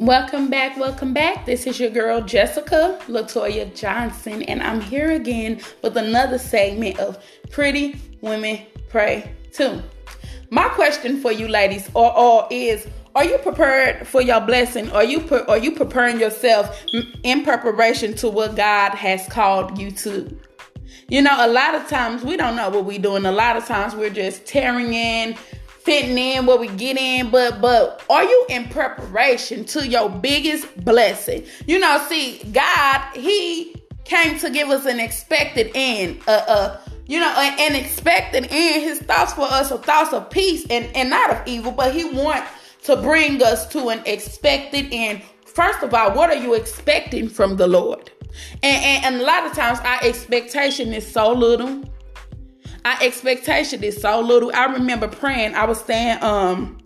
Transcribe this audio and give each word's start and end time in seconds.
Welcome 0.00 0.48
back, 0.48 0.78
welcome 0.78 1.12
back. 1.12 1.44
This 1.44 1.66
is 1.66 1.78
your 1.78 1.90
girl 1.90 2.22
Jessica 2.22 2.98
Latoya 3.06 3.78
Johnson, 3.78 4.42
and 4.44 4.62
I'm 4.62 4.80
here 4.80 5.10
again 5.10 5.60
with 5.82 5.94
another 5.98 6.38
segment 6.38 6.98
of 6.98 7.22
Pretty 7.50 8.00
Women 8.22 8.60
Pray 8.88 9.30
Too. 9.52 9.82
My 10.48 10.68
question 10.70 11.20
for 11.20 11.32
you 11.32 11.48
ladies 11.48 11.90
or 11.92 12.10
all 12.12 12.48
is 12.50 12.86
are 13.14 13.26
you 13.26 13.36
prepared 13.36 14.06
for 14.06 14.22
your 14.22 14.40
blessing? 14.40 14.90
Are 14.92 15.04
you 15.04 15.28
are 15.46 15.58
you 15.58 15.72
preparing 15.72 16.18
yourself 16.18 16.82
in 17.22 17.44
preparation 17.44 18.14
to 18.14 18.30
what 18.30 18.56
God 18.56 18.94
has 18.94 19.26
called 19.26 19.76
you 19.78 19.90
to? 19.90 20.34
You 21.10 21.20
know, 21.20 21.36
a 21.38 21.46
lot 21.46 21.74
of 21.74 21.88
times 21.88 22.22
we 22.22 22.38
don't 22.38 22.56
know 22.56 22.70
what 22.70 22.86
we're 22.86 22.98
doing. 22.98 23.26
A 23.26 23.32
lot 23.32 23.56
of 23.56 23.66
times 23.66 23.94
we're 23.94 24.08
just 24.08 24.46
tearing 24.46 24.94
in, 24.94 25.36
fitting 25.82 26.18
in 26.18 26.46
what 26.46 26.60
we 26.60 26.68
get 26.68 26.96
in, 26.96 27.30
but 27.30 27.60
but 27.60 28.04
are 28.10 28.24
you 28.24 28.46
in 28.48 28.68
preparation 28.68 29.64
to 29.66 29.86
your 29.86 30.08
biggest 30.08 30.84
blessing? 30.84 31.44
You 31.66 31.78
know, 31.78 32.04
see, 32.08 32.42
God, 32.52 33.02
He 33.14 33.76
came 34.04 34.38
to 34.38 34.50
give 34.50 34.68
us 34.68 34.86
an 34.86 35.00
expected 35.00 35.70
end, 35.74 36.20
uh, 36.26 36.44
uh, 36.46 36.80
you 37.06 37.20
know, 37.20 37.32
an 37.36 37.74
expected 37.74 38.48
end. 38.50 38.82
His 38.82 38.98
thoughts 39.00 39.32
for 39.32 39.42
us 39.42 39.72
are 39.72 39.78
thoughts 39.78 40.12
of 40.12 40.30
peace 40.30 40.66
and 40.70 40.86
and 40.94 41.10
not 41.10 41.30
of 41.30 41.42
evil, 41.46 41.72
but 41.72 41.94
He 41.94 42.04
wants 42.04 42.50
to 42.84 42.96
bring 42.96 43.42
us 43.42 43.66
to 43.68 43.88
an 43.88 44.02
expected 44.06 44.88
end. 44.92 45.22
First 45.46 45.82
of 45.82 45.92
all, 45.92 46.12
what 46.14 46.30
are 46.30 46.36
you 46.36 46.54
expecting 46.54 47.28
from 47.28 47.56
the 47.56 47.66
Lord? 47.66 48.10
And, 48.62 48.84
and, 48.84 49.04
and 49.04 49.22
a 49.22 49.24
lot 49.24 49.44
of 49.44 49.52
times 49.52 49.80
our 49.80 49.98
expectation 50.02 50.92
is 50.92 51.06
so 51.06 51.32
little 51.32 51.82
our 52.84 52.96
expectation 53.02 53.82
is 53.82 54.00
so 54.00 54.20
little. 54.20 54.50
I 54.54 54.66
remember 54.66 55.08
praying. 55.08 55.54
I 55.54 55.64
was 55.64 55.80
staying 55.80 56.22
um 56.22 56.78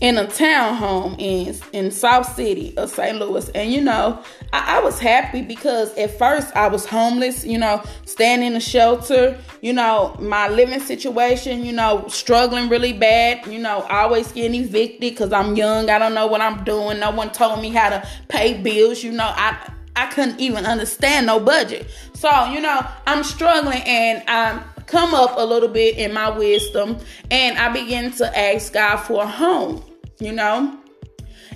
in 0.00 0.18
a 0.18 0.26
townhome 0.26 1.16
in 1.18 1.54
in 1.72 1.90
South 1.90 2.34
City 2.34 2.76
of 2.76 2.90
St. 2.90 3.18
Louis, 3.18 3.48
and 3.50 3.72
you 3.72 3.80
know, 3.80 4.22
I, 4.52 4.76
I, 4.76 4.80
was 4.80 4.98
happy 4.98 5.40
because 5.40 5.96
at 5.96 6.18
first 6.18 6.54
I 6.54 6.68
was 6.68 6.84
homeless. 6.84 7.44
You 7.44 7.58
know, 7.58 7.82
staying 8.04 8.42
in 8.42 8.54
a 8.54 8.60
shelter. 8.60 9.38
You 9.62 9.72
know, 9.72 10.14
my 10.20 10.48
living 10.48 10.80
situation. 10.80 11.64
You 11.64 11.72
know, 11.72 12.04
struggling 12.08 12.68
really 12.68 12.92
bad. 12.92 13.46
You 13.46 13.58
know, 13.58 13.82
always 13.88 14.30
getting 14.32 14.60
evicted 14.60 15.00
because 15.00 15.32
I'm 15.32 15.56
young. 15.56 15.88
I 15.88 15.98
don't 15.98 16.14
know 16.14 16.26
what 16.26 16.40
I'm 16.40 16.62
doing. 16.64 17.00
No 17.00 17.10
one 17.10 17.30
told 17.30 17.60
me 17.62 17.70
how 17.70 17.88
to 17.88 18.06
pay 18.28 18.60
bills. 18.60 19.02
You 19.02 19.12
know, 19.12 19.32
I 19.34 19.72
I 19.96 20.06
couldn't 20.06 20.38
even 20.38 20.66
understand 20.66 21.26
no 21.26 21.40
budget. 21.40 21.88
So, 22.14 22.28
you 22.52 22.60
know, 22.60 22.86
I'm 23.06 23.24
struggling 23.24 23.82
and 23.82 24.22
I'm 24.28 24.62
come 24.86 25.14
up 25.14 25.34
a 25.36 25.44
little 25.44 25.68
bit 25.68 25.96
in 25.96 26.12
my 26.12 26.30
wisdom 26.30 26.98
and 27.30 27.58
I 27.58 27.72
begin 27.72 28.12
to 28.12 28.38
ask 28.38 28.72
God 28.72 28.96
for 28.98 29.22
a 29.22 29.26
home, 29.26 29.84
you 30.20 30.32
know? 30.32 30.78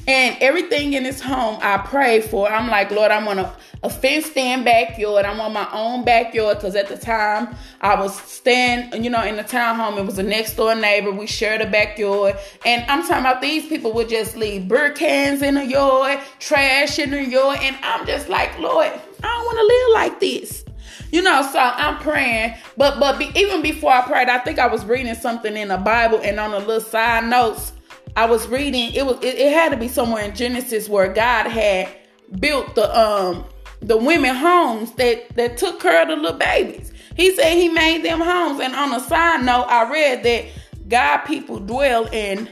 And 0.06 0.36
everything 0.40 0.94
in 0.94 1.04
this 1.04 1.20
home 1.20 1.58
I 1.62 1.78
pray 1.78 2.20
for. 2.20 2.50
I'm 2.50 2.68
like, 2.68 2.90
Lord, 2.90 3.10
I 3.10 3.24
want 3.24 3.38
a, 3.38 3.52
a 3.82 3.90
fenced 3.90 4.36
in 4.36 4.64
backyard. 4.64 5.24
I 5.24 5.38
want 5.38 5.52
my 5.52 5.68
own 5.72 6.04
backyard 6.04 6.56
because 6.56 6.74
at 6.74 6.88
the 6.88 6.96
time 6.96 7.54
I 7.80 8.00
was 8.00 8.18
staying, 8.20 9.04
you 9.04 9.10
know, 9.10 9.22
in 9.22 9.36
the 9.36 9.44
townhome. 9.44 9.98
It 9.98 10.06
was 10.06 10.18
a 10.18 10.22
next 10.22 10.56
door 10.56 10.74
neighbor. 10.74 11.12
We 11.12 11.26
shared 11.26 11.60
a 11.60 11.70
backyard. 11.70 12.36
And 12.64 12.82
I'm 12.90 13.02
talking 13.02 13.18
about 13.18 13.40
these 13.40 13.68
people 13.68 13.92
would 13.92 14.08
just 14.08 14.36
leave 14.36 14.68
beer 14.68 14.90
cans 14.92 15.42
in 15.42 15.54
the 15.54 15.66
yard, 15.66 16.18
trash 16.38 16.98
in 16.98 17.10
the 17.10 17.24
yard. 17.24 17.58
And 17.60 17.76
I'm 17.82 18.06
just 18.06 18.28
like, 18.28 18.58
Lord, 18.58 18.88
I 18.88 19.26
don't 19.26 19.44
want 19.44 19.58
to 19.58 19.64
live 19.64 20.12
like 20.12 20.20
this. 20.20 20.64
You 21.10 21.22
know, 21.22 21.48
so 21.50 21.58
I'm 21.58 21.98
praying, 21.98 22.54
but 22.76 23.00
but 23.00 23.18
be, 23.18 23.30
even 23.34 23.62
before 23.62 23.92
I 23.92 24.02
prayed, 24.02 24.28
I 24.28 24.38
think 24.38 24.58
I 24.58 24.66
was 24.66 24.84
reading 24.84 25.14
something 25.14 25.56
in 25.56 25.68
the 25.68 25.76
Bible, 25.76 26.20
and 26.22 26.38
on 26.38 26.52
the 26.52 26.58
little 26.58 26.80
side 26.80 27.24
notes, 27.24 27.72
I 28.16 28.26
was 28.26 28.46
reading. 28.48 28.92
It 28.92 29.06
was 29.06 29.16
it, 29.22 29.38
it 29.38 29.52
had 29.52 29.70
to 29.70 29.76
be 29.76 29.88
somewhere 29.88 30.24
in 30.24 30.34
Genesis 30.34 30.88
where 30.88 31.12
God 31.12 31.46
had 31.46 31.88
built 32.38 32.74
the 32.74 32.98
um 32.98 33.44
the 33.80 33.96
women 33.96 34.34
homes 34.34 34.92
that 34.92 35.34
that 35.36 35.56
took 35.56 35.80
care 35.80 36.02
of 36.02 36.08
the 36.08 36.16
little 36.16 36.38
babies. 36.38 36.92
He 37.16 37.34
said 37.34 37.54
he 37.54 37.68
made 37.68 38.04
them 38.04 38.20
homes, 38.20 38.60
and 38.60 38.74
on 38.74 38.92
a 38.92 39.00
side 39.00 39.44
note, 39.44 39.66
I 39.68 39.90
read 39.90 40.22
that 40.22 40.46
God 40.88 41.18
people 41.18 41.58
dwell 41.58 42.06
in 42.12 42.48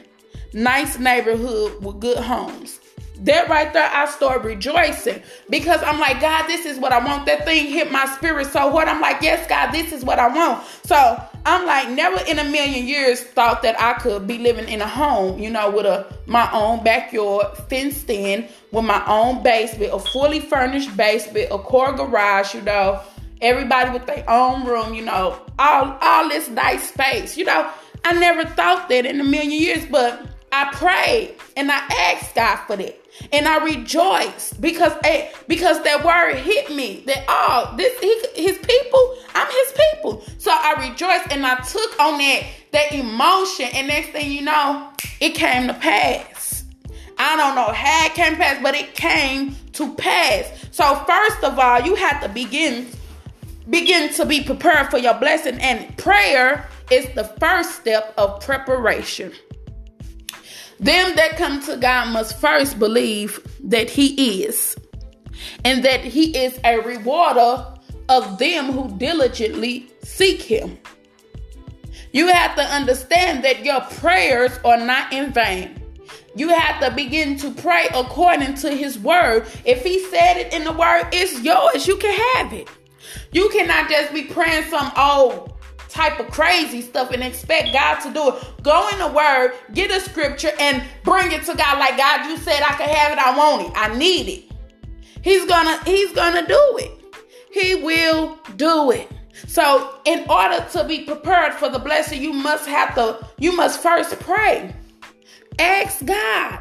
nice 0.52 0.98
neighborhood 0.98 1.82
with 1.82 2.00
good 2.00 2.18
homes. 2.18 2.77
That 3.20 3.48
right 3.48 3.72
there, 3.72 3.90
I 3.92 4.06
start 4.06 4.44
rejoicing 4.44 5.22
because 5.50 5.82
I'm 5.82 5.98
like, 5.98 6.20
God, 6.20 6.46
this 6.46 6.64
is 6.64 6.78
what 6.78 6.92
I 6.92 7.04
want. 7.04 7.26
That 7.26 7.44
thing 7.44 7.66
hit 7.66 7.90
my 7.90 8.06
spirit 8.06 8.46
so 8.46 8.70
hard. 8.70 8.86
I'm 8.86 9.00
like, 9.00 9.22
yes, 9.22 9.48
God, 9.48 9.72
this 9.72 9.92
is 9.92 10.04
what 10.04 10.20
I 10.20 10.28
want. 10.28 10.64
So 10.84 11.20
I'm 11.44 11.66
like, 11.66 11.90
never 11.90 12.22
in 12.26 12.38
a 12.38 12.44
million 12.44 12.86
years 12.86 13.20
thought 13.20 13.62
that 13.62 13.80
I 13.80 13.94
could 13.94 14.28
be 14.28 14.38
living 14.38 14.68
in 14.68 14.80
a 14.80 14.86
home, 14.86 15.40
you 15.40 15.50
know, 15.50 15.68
with 15.68 15.86
a 15.86 16.06
my 16.26 16.48
own 16.52 16.84
backyard, 16.84 17.56
fenced 17.68 18.08
in, 18.08 18.48
with 18.70 18.84
my 18.84 19.04
own 19.06 19.42
basement, 19.42 19.92
a 19.92 19.98
fully 19.98 20.40
furnished 20.40 20.96
basement, 20.96 21.48
a 21.50 21.58
car 21.58 21.94
garage, 21.94 22.54
you 22.54 22.62
know, 22.62 23.00
everybody 23.40 23.90
with 23.90 24.06
their 24.06 24.28
own 24.28 24.64
room, 24.64 24.94
you 24.94 25.04
know, 25.04 25.40
all 25.58 25.98
all 26.00 26.28
this 26.28 26.48
nice 26.48 26.90
space, 26.90 27.36
you 27.36 27.44
know. 27.44 27.68
I 28.04 28.12
never 28.12 28.44
thought 28.44 28.88
that 28.90 29.06
in 29.06 29.20
a 29.20 29.24
million 29.24 29.50
years, 29.50 29.84
but 29.86 30.24
I 30.52 30.72
prayed 30.74 31.34
and 31.56 31.70
I 31.70 31.78
asked 31.78 32.34
God 32.34 32.56
for 32.66 32.76
that. 32.76 32.98
And 33.32 33.48
I 33.48 33.64
rejoiced 33.64 34.60
because 34.60 34.92
eh, 35.04 35.30
because 35.48 35.82
that 35.82 36.04
word 36.04 36.36
hit 36.36 36.74
me 36.74 37.02
that 37.06 37.24
oh 37.28 37.74
this 37.76 37.98
he, 37.98 38.42
his 38.42 38.58
people 38.58 39.16
I'm 39.34 39.46
his 39.46 39.74
people. 39.92 40.22
So 40.38 40.50
I 40.52 40.88
rejoiced 40.88 41.32
and 41.32 41.44
I 41.44 41.56
took 41.56 42.00
on 42.00 42.18
that 42.18 42.44
that 42.72 42.92
emotion. 42.92 43.66
And 43.74 43.88
next 43.88 44.10
thing 44.10 44.30
you 44.30 44.42
know 44.42 44.90
it 45.20 45.34
came 45.34 45.66
to 45.66 45.74
pass. 45.74 46.64
I 47.18 47.36
don't 47.36 47.56
know 47.56 47.72
how 47.72 48.06
it 48.06 48.14
came 48.14 48.32
to 48.32 48.38
pass 48.38 48.62
but 48.62 48.74
it 48.74 48.94
came 48.94 49.56
to 49.72 49.94
pass. 49.94 50.68
So 50.70 50.94
first 51.06 51.42
of 51.42 51.58
all 51.58 51.80
you 51.80 51.96
have 51.96 52.22
to 52.22 52.28
begin 52.28 52.88
begin 53.68 54.12
to 54.14 54.24
be 54.24 54.42
prepared 54.44 54.90
for 54.90 54.98
your 54.98 55.14
blessing. 55.14 55.58
And 55.60 55.96
prayer 55.98 56.68
is 56.90 57.06
the 57.14 57.24
first 57.24 57.74
step 57.74 58.14
of 58.16 58.40
preparation 58.40 59.32
them 60.80 61.16
that 61.16 61.36
come 61.36 61.60
to 61.64 61.76
God 61.76 62.12
must 62.12 62.38
first 62.38 62.78
believe 62.78 63.40
that 63.64 63.90
He 63.90 64.42
is, 64.44 64.76
and 65.64 65.84
that 65.84 66.04
He 66.04 66.36
is 66.36 66.58
a 66.64 66.78
rewarder 66.78 67.66
of 68.08 68.38
them 68.38 68.72
who 68.72 68.96
diligently 68.96 69.90
seek 70.02 70.40
Him. 70.40 70.78
You 72.12 72.28
have 72.28 72.56
to 72.56 72.62
understand 72.62 73.44
that 73.44 73.64
your 73.64 73.80
prayers 73.80 74.58
are 74.64 74.78
not 74.78 75.12
in 75.12 75.32
vain. 75.32 75.82
You 76.34 76.48
have 76.50 76.80
to 76.80 76.94
begin 76.94 77.36
to 77.38 77.50
pray 77.50 77.88
according 77.94 78.54
to 78.54 78.70
His 78.70 78.98
word. 78.98 79.46
If 79.64 79.82
He 79.82 79.98
said 80.06 80.36
it 80.36 80.52
in 80.52 80.64
the 80.64 80.72
word, 80.72 81.08
it's 81.12 81.42
yours. 81.42 81.86
You 81.86 81.96
can 81.96 82.18
have 82.36 82.52
it. 82.52 82.68
You 83.32 83.48
cannot 83.50 83.90
just 83.90 84.12
be 84.14 84.24
praying 84.24 84.64
some 84.64 84.92
old 84.96 85.54
type 85.98 86.20
of 86.20 86.30
crazy 86.30 86.80
stuff 86.80 87.10
and 87.10 87.24
expect 87.24 87.72
God 87.72 88.00
to 88.00 88.12
do 88.12 88.36
it. 88.36 88.62
Go 88.62 88.88
in 88.92 88.98
the 88.98 89.08
word, 89.08 89.54
get 89.74 89.90
a 89.90 90.00
scripture, 90.00 90.52
and 90.60 90.82
bring 91.02 91.32
it 91.32 91.42
to 91.44 91.54
God. 91.56 91.78
Like 91.78 91.96
God, 91.96 92.26
you 92.28 92.36
said 92.36 92.62
I 92.62 92.74
can 92.74 92.88
have 92.88 93.12
it, 93.12 93.18
I 93.18 93.36
want 93.36 93.66
it, 93.66 93.72
I 93.74 93.96
need 93.96 94.28
it. 94.28 94.44
He's 95.22 95.44
gonna, 95.46 95.82
he's 95.84 96.12
gonna 96.12 96.46
do 96.46 96.78
it. 96.78 96.92
He 97.50 97.74
will 97.82 98.38
do 98.54 98.92
it. 98.92 99.10
So, 99.48 100.00
in 100.04 100.24
order 100.30 100.64
to 100.72 100.84
be 100.84 101.04
prepared 101.04 101.54
for 101.54 101.68
the 101.68 101.78
blessing, 101.78 102.22
you 102.22 102.32
must 102.32 102.68
have 102.68 102.94
to, 102.94 103.26
you 103.38 103.56
must 103.56 103.82
first 103.82 104.18
pray. 104.20 104.74
Ask 105.58 106.04
God. 106.04 106.60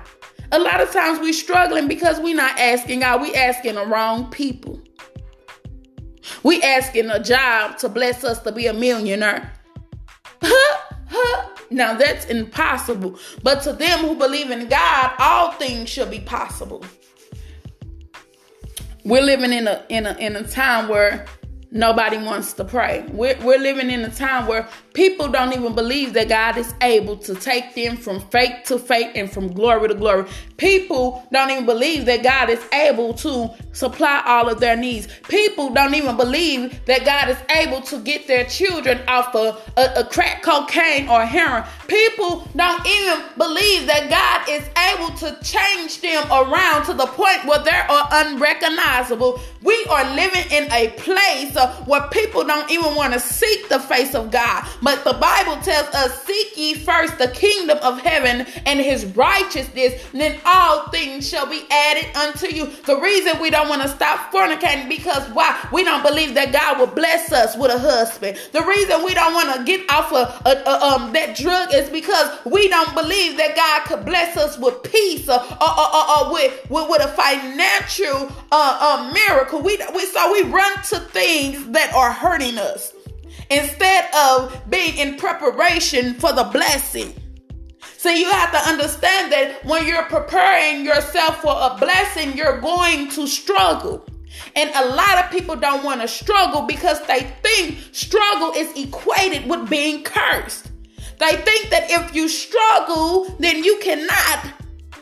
A 0.51 0.59
lot 0.59 0.81
of 0.81 0.91
times 0.91 1.19
we're 1.19 1.33
struggling 1.33 1.87
because 1.87 2.19
we're 2.19 2.35
not 2.35 2.57
asking 2.57 3.01
God, 3.01 3.21
We're 3.21 3.37
asking 3.37 3.75
the 3.75 3.85
wrong 3.85 4.31
people. 4.31 4.81
We 6.47 6.61
asking 6.61 7.09
a 7.09 7.21
job 7.21 7.77
to 7.79 7.89
bless 7.89 8.23
us 8.23 8.39
to 8.43 8.53
be 8.53 8.67
a 8.67 8.73
millionaire. 8.73 9.51
now 11.69 11.93
that's 11.93 12.25
impossible. 12.27 13.19
But 13.43 13.63
to 13.63 13.73
them 13.73 13.99
who 13.99 14.15
believe 14.15 14.49
in 14.49 14.69
God, 14.69 15.11
all 15.19 15.51
things 15.51 15.89
shall 15.89 16.09
be 16.09 16.21
possible. 16.21 16.85
We're 19.03 19.23
living 19.23 19.51
in 19.51 19.67
a 19.67 19.85
in 19.89 20.05
a 20.05 20.13
in 20.19 20.37
a 20.37 20.43
time 20.47 20.87
where 20.87 21.25
nobody 21.77 22.17
wants 22.17 22.53
to 22.53 22.65
pray. 22.65 23.05
We're, 23.09 23.37
we're 23.41 23.59
living 23.59 23.89
in 23.89 24.01
a 24.01 24.09
time 24.09 24.47
where 24.47 24.67
people 24.93 25.27
don't 25.27 25.53
even 25.53 25.75
believe 25.75 26.13
that 26.13 26.27
God 26.27 26.57
is 26.57 26.73
able 26.81 27.15
to 27.17 27.35
take 27.35 27.75
them 27.75 27.95
from 27.97 28.19
faith 28.29 28.65
to 28.65 28.79
faith 28.79 29.11
and 29.15 29.31
from 29.31 29.53
glory 29.53 29.87
to 29.87 29.93
glory. 29.93 30.27
People 30.57 31.25
don't 31.31 31.51
even 31.51 31.65
believe 31.65 32.05
that 32.05 32.23
God 32.23 32.49
is 32.49 32.63
able 32.73 33.13
to 33.13 33.49
supply 33.73 34.23
all 34.25 34.49
of 34.49 34.59
their 34.59 34.75
needs. 34.75 35.07
People 35.29 35.69
don't 35.69 35.93
even 35.93 36.17
believe 36.17 36.83
that 36.85 37.05
God 37.05 37.29
is 37.29 37.37
able 37.55 37.81
to 37.81 37.99
get 37.99 38.27
their 38.27 38.45
children 38.45 38.99
off 39.07 39.35
of 39.35 39.61
a, 39.77 40.01
a 40.01 40.03
crack 40.03 40.41
cocaine 40.41 41.07
or 41.07 41.23
heroin. 41.25 41.63
People 41.87 42.47
don't 42.55 42.85
even 42.85 43.23
believe 43.37 43.87
that 43.87 44.09
God 44.09 44.49
is 44.49 44.63
able 44.93 45.15
to 45.17 45.37
change 45.43 46.01
them 46.01 46.23
around 46.31 46.85
to 46.85 46.93
the 46.93 47.05
point 47.07 47.45
where 47.45 47.59
they 47.63 47.71
are 47.71 48.07
unrecognizable. 48.11 49.39
We 49.61 49.85
are 49.89 50.15
living 50.15 50.45
in 50.51 50.71
a 50.71 50.89
place 50.97 51.55
uh, 51.55 51.73
where 51.85 52.07
people 52.09 52.43
don't 52.43 52.69
even 52.71 52.95
want 52.95 53.13
to 53.13 53.19
seek 53.19 53.69
the 53.69 53.79
face 53.79 54.15
of 54.15 54.31
God. 54.31 54.67
But 54.81 55.03
the 55.03 55.13
Bible 55.13 55.61
tells 55.61 55.87
us, 55.95 56.23
Seek 56.23 56.57
ye 56.57 56.73
first 56.73 57.17
the 57.17 57.29
kingdom 57.29 57.77
of 57.81 57.99
heaven 58.01 58.45
and 58.65 58.79
his 58.79 59.05
righteousness, 59.05 59.93
and 60.11 60.21
then 60.21 60.39
all 60.45 60.89
things 60.89 61.27
shall 61.29 61.45
be 61.45 61.65
added 61.71 62.15
unto 62.15 62.47
you. 62.53 62.67
The 62.85 62.99
reason 62.99 63.39
we 63.41 63.49
don't 63.49 63.69
want 63.69 63.81
to 63.81 63.87
stop 63.87 64.31
fornicating 64.31 64.89
because 64.89 65.27
why? 65.29 65.67
We 65.71 65.83
don't 65.83 66.03
believe 66.03 66.33
that 66.35 66.51
God 66.51 66.79
will 66.79 66.87
bless 66.87 67.31
us 67.31 67.55
with 67.57 67.71
a 67.71 67.79
husband. 67.79 68.37
The 68.51 68.63
reason 68.63 69.03
we 69.05 69.13
don't 69.13 69.33
want 69.33 69.55
to 69.55 69.63
get 69.63 69.89
off 69.91 70.11
of 70.11 70.41
uh, 70.45 70.63
uh, 70.65 70.95
um, 70.95 71.13
that 71.13 71.35
drug 71.35 71.73
is 71.77 71.89
because 71.89 72.39
we 72.45 72.67
don't 72.67 72.93
believe 72.93 73.37
that 73.37 73.55
God 73.55 73.85
could 73.85 74.05
bless 74.05 74.35
us 74.35 74.57
with 74.57 74.83
peace 74.83 75.29
or, 75.29 75.39
or, 75.39 75.79
or, 75.79 76.17
or 76.17 76.33
with, 76.33 76.69
with, 76.69 76.89
with, 76.89 77.01
a 77.03 77.07
financial 77.09 78.31
uh, 78.51 78.77
uh, 78.81 79.13
miracle. 79.13 79.61
We, 79.61 79.77
we, 79.93 80.05
so 80.05 80.33
we 80.33 80.41
run 80.43 80.73
to 80.89 80.99
things 80.99 81.67
that 81.69 81.93
are 81.93 82.11
hurting 82.11 82.57
us 82.57 82.93
instead 83.49 84.13
of 84.13 84.61
being 84.69 84.97
in 84.97 85.15
preparation 85.17 86.15
for 86.15 86.33
the 86.33 86.43
blessing. 86.45 87.13
So 87.97 88.09
you 88.09 88.29
have 88.31 88.51
to 88.51 88.69
understand 88.69 89.31
that 89.31 89.63
when 89.65 89.87
you're 89.87 90.03
preparing 90.03 90.85
yourself 90.85 91.41
for 91.41 91.51
a 91.51 91.77
blessing, 91.79 92.37
you're 92.37 92.59
going 92.59 93.09
to 93.11 93.27
struggle. 93.27 94.05
And 94.55 94.69
a 94.75 94.93
lot 94.93 95.23
of 95.23 95.31
people 95.31 95.55
don't 95.55 95.83
want 95.83 96.01
to 96.01 96.07
struggle 96.07 96.61
because 96.61 97.05
they 97.07 97.21
think 97.41 97.79
struggle 97.91 98.53
is 98.55 98.71
equated 98.77 99.49
with 99.49 99.69
being 99.69 100.03
cursed. 100.03 100.71
They 101.19 101.35
think 101.37 101.69
that 101.69 101.89
if 101.89 102.15
you 102.15 102.27
struggle, 102.29 103.35
then 103.39 103.63
you 103.63 103.79
cannot 103.81 104.53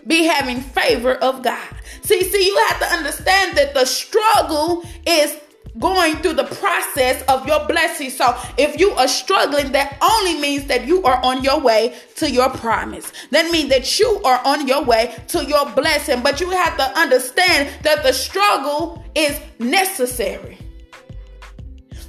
be 0.07 0.23
having 0.23 0.61
favor 0.61 1.15
of 1.15 1.43
God. 1.43 1.75
See, 2.03 2.23
see, 2.23 2.45
you 2.45 2.57
have 2.67 2.79
to 2.79 2.85
understand 2.85 3.57
that 3.57 3.73
the 3.73 3.85
struggle 3.85 4.85
is 5.05 5.35
going 5.79 6.15
through 6.17 6.33
the 6.33 6.45
process 6.45 7.21
of 7.23 7.45
your 7.47 7.65
blessing. 7.67 8.09
So 8.09 8.37
if 8.57 8.79
you 8.79 8.91
are 8.91 9.07
struggling, 9.07 9.71
that 9.73 9.97
only 10.01 10.39
means 10.39 10.65
that 10.67 10.85
you 10.85 11.03
are 11.03 11.21
on 11.23 11.43
your 11.43 11.59
way 11.59 11.97
to 12.15 12.31
your 12.31 12.49
promise. 12.49 13.11
That 13.31 13.51
means 13.51 13.69
that 13.69 13.99
you 13.99 14.21
are 14.23 14.41
on 14.45 14.67
your 14.67 14.83
way 14.83 15.15
to 15.29 15.43
your 15.43 15.69
blessing. 15.71 16.21
But 16.23 16.39
you 16.39 16.49
have 16.49 16.77
to 16.77 16.97
understand 16.97 17.69
that 17.83 18.03
the 18.03 18.13
struggle 18.13 19.03
is 19.15 19.39
necessary. 19.59 20.59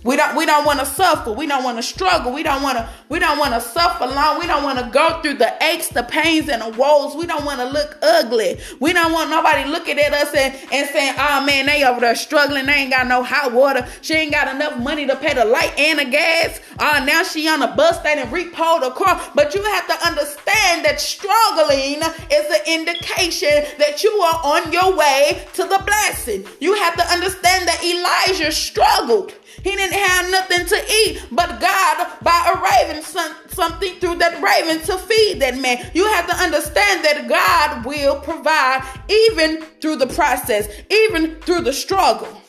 We 0.07 0.17
don't 0.17 0.37
we 0.37 0.47
don't 0.47 0.65
want 0.65 0.79
to 0.79 0.87
suffer. 0.87 1.33
We 1.33 1.49
don't 1.49 1.65
want 1.65 1.79
to 1.79 1.83
struggle. 1.83 2.33
We 2.33 2.45
don't 2.45 2.63
want 2.63 2.79
to 2.79 2.89
we 3.09 3.19
don't 3.19 3.39
want 3.39 3.55
to 3.55 3.61
suffer 3.61 4.07
long. 4.07 4.39
We 4.39 4.47
don't 4.47 4.63
want 4.63 4.79
to 4.79 4.89
go 4.93 5.21
through 5.21 5.35
the 5.35 5.53
aches, 5.65 5.89
the 5.89 6.05
pains, 6.05 6.49
and 6.49 6.63
the 6.63 6.79
woes. 6.79 7.17
We 7.17 7.27
don't 7.27 7.45
want 7.45 7.59
to 7.59 7.69
look 7.69 7.99
ugly. 8.03 8.61
We 8.79 8.93
don't 8.93 9.13
want 9.13 9.31
nobody 9.31 9.69
looking 9.69 9.99
at 9.99 10.15
us 10.15 10.33
and, 10.33 10.55
and 10.73 10.89
saying, 10.91 11.15
oh 11.19 11.45
man, 11.45 11.67
they 11.67 11.83
over 11.85 12.01
there 12.01 12.15
struggling. 12.15 12.67
They 12.67 12.75
ain't 12.75 12.93
got 12.93 13.09
no 13.09 13.25
hot 13.25 13.53
water. 13.53 13.85
She 14.01 14.15
ain't 14.15 14.31
got 14.31 14.55
enough 14.55 14.79
money 14.79 15.07
to 15.09 15.17
pay 15.17 15.35
the 15.35 15.45
light 15.45 15.77
and 15.77 15.99
the 15.99 16.05
gas. 16.05 16.61
Oh, 16.79 17.05
now 17.05 17.25
she 17.25 17.49
on 17.49 17.63
a 17.63 17.75
bus 17.75 17.99
stand 17.99 18.21
and 18.21 18.31
repo 18.31 18.81
the 18.81 18.91
car. 18.91 19.21
But 19.35 19.57
you 19.57 19.63
have 19.65 19.89
to 19.89 20.07
understand 20.07 20.85
that 20.85 21.01
struggling 21.01 22.01
is 22.31 22.47
an 22.55 22.81
indication 22.81 23.65
that 23.79 24.05
you 24.05 24.11
are 24.13 24.41
on 24.45 24.73
your 24.73 24.97
way 24.97 25.47
to 25.55 25.65
the 25.65 25.83
blessing. 25.85 26.47
You 26.61 26.75
have 26.75 26.95
to 26.95 27.05
understand 27.07 27.67
that 27.67 27.83
Elijah 27.83 28.53
struggled. 28.53 29.33
He 29.67 29.75
didn't 29.75 29.99
have 29.99 30.31
nothing 30.31 30.65
to 30.67 30.93
eat, 30.93 31.23
but 31.33 31.61
God, 31.61 32.19
by 32.23 32.55
a 32.55 32.85
raven, 32.87 33.03
sent 33.03 33.51
something 33.51 33.95
through 33.97 34.15
that 34.19 34.41
raven 34.41 34.81
to 34.87 34.97
feed 34.97 35.41
that 35.41 35.59
man. 35.59 35.91
You 35.93 36.07
have 36.07 36.29
to 36.29 36.37
understand 36.37 37.05
that 37.05 37.27
God 37.29 37.85
will 37.85 38.21
provide 38.21 38.89
even 39.09 39.63
through 39.81 39.97
the 39.97 40.07
process, 40.07 40.69
even 40.89 41.41
through 41.41 41.63
the 41.63 41.73
struggle. 41.73 42.41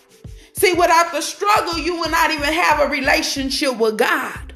See, 0.53 0.73
without 0.73 1.11
the 1.11 1.21
struggle, 1.21 1.79
you 1.79 1.95
will 1.95 2.11
not 2.11 2.29
even 2.29 2.53
have 2.53 2.81
a 2.81 2.87
relationship 2.87 3.75
with 3.77 3.97
God. 3.97 4.53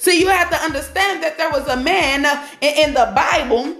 See, 0.00 0.18
you 0.18 0.26
have 0.26 0.50
to 0.50 0.56
understand 0.56 1.22
that 1.22 1.38
there 1.38 1.50
was 1.50 1.68
a 1.68 1.76
man 1.76 2.26
uh, 2.26 2.48
in, 2.60 2.94
the 2.94 3.12
Bible 3.14 3.76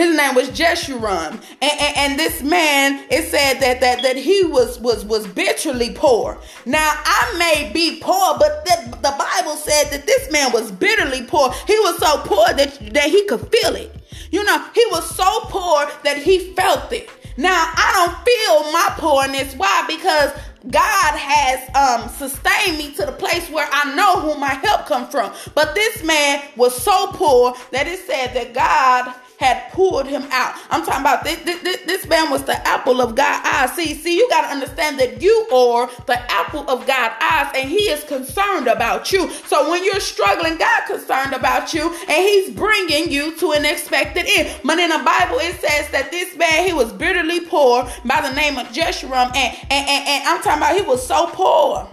his 0.00 0.16
name 0.16 0.34
was 0.34 0.48
Jeshurun. 0.50 1.32
And, 1.32 1.42
and, 1.62 1.96
and, 1.96 2.18
this 2.18 2.42
man, 2.42 3.04
it 3.10 3.30
said 3.30 3.60
that, 3.60 3.80
that, 3.80 4.02
that 4.02 4.16
he 4.16 4.44
was, 4.44 4.78
was, 4.80 5.04
was 5.04 5.26
bitterly 5.26 5.92
poor. 5.94 6.38
Now, 6.66 6.92
I 7.04 7.36
may 7.38 7.70
be 7.72 8.00
poor, 8.00 8.38
but 8.38 8.64
the, 8.64 8.96
the 8.96 9.14
Bible 9.18 9.56
said 9.56 9.90
that 9.90 10.06
this 10.06 10.30
man 10.30 10.52
was 10.52 10.72
bitterly 10.72 11.22
poor. 11.24 11.52
He 11.66 11.78
was 11.80 11.98
so 11.98 12.22
poor 12.24 12.46
that, 12.54 12.78
that 12.94 13.10
he 13.10 13.24
could 13.26 13.40
feel 13.40 13.76
it. 13.76 13.94
You 14.30 14.44
know, 14.44 14.64
he 14.74 14.84
was 14.90 15.14
so 15.14 15.40
poor 15.44 15.86
that 16.04 16.16
he 16.16 16.54
felt 16.54 16.92
it. 16.92 17.10
Now, 17.36 17.72
I 17.74 17.92
don't 17.94 18.16
feel 18.24 18.72
my 18.72 18.94
poorness. 18.98 19.54
Why? 19.54 19.84
Because 19.86 20.32
God 20.68 21.16
has 21.16 21.74
um, 21.74 22.08
sustained 22.10 22.76
me 22.76 22.92
to 22.94 23.06
the 23.06 23.12
place 23.12 23.48
where 23.50 23.68
I 23.72 23.94
know 23.94 24.20
who 24.20 24.38
my 24.38 24.54
help 24.54 24.86
come 24.86 25.08
from. 25.08 25.32
But 25.54 25.74
this 25.74 26.04
man 26.04 26.42
was 26.56 26.76
so 26.80 27.08
poor 27.12 27.54
that 27.72 27.86
it 27.86 27.98
said 28.00 28.34
that 28.34 28.52
God 28.52 29.14
had 29.40 29.72
pulled 29.72 30.06
him 30.06 30.22
out. 30.30 30.54
I'm 30.68 30.84
talking 30.84 31.00
about 31.00 31.24
this, 31.24 31.38
this, 31.38 31.80
this 31.86 32.06
man 32.06 32.30
was 32.30 32.44
the 32.44 32.56
apple 32.68 33.00
of 33.00 33.14
God's 33.16 33.48
eyes. 33.48 33.72
See, 33.74 33.94
see, 33.94 34.14
you 34.14 34.28
got 34.28 34.42
to 34.42 34.48
understand 34.48 35.00
that 35.00 35.22
you 35.22 35.48
are 35.50 35.90
the 36.06 36.20
apple 36.30 36.68
of 36.68 36.86
God's 36.86 37.14
eyes, 37.22 37.50
and 37.56 37.70
He 37.70 37.88
is 37.88 38.04
concerned 38.04 38.68
about 38.68 39.10
you. 39.10 39.30
So 39.46 39.70
when 39.70 39.82
you're 39.82 39.98
struggling, 39.98 40.58
God 40.58 40.82
concerned 40.86 41.32
about 41.32 41.72
you, 41.72 41.88
and 41.90 42.10
He's 42.10 42.50
bringing 42.50 43.10
you 43.10 43.34
to 43.36 43.52
an 43.52 43.64
expected 43.64 44.26
end. 44.28 44.60
But 44.62 44.78
in 44.78 44.90
the 44.90 45.02
Bible, 45.02 45.38
it 45.38 45.58
says 45.58 45.90
that 45.90 46.10
this 46.10 46.36
man 46.36 46.66
he 46.66 46.74
was 46.74 46.92
bitterly 46.92 47.40
poor 47.40 47.88
by 48.04 48.20
the 48.20 48.34
name 48.34 48.58
of 48.58 48.66
Jeshurun, 48.68 49.34
and 49.34 49.56
and, 49.70 49.88
and, 49.88 50.08
and 50.08 50.28
I'm 50.28 50.42
talking 50.42 50.58
about 50.58 50.76
he 50.76 50.82
was 50.82 51.06
so 51.06 51.28
poor. 51.28 51.88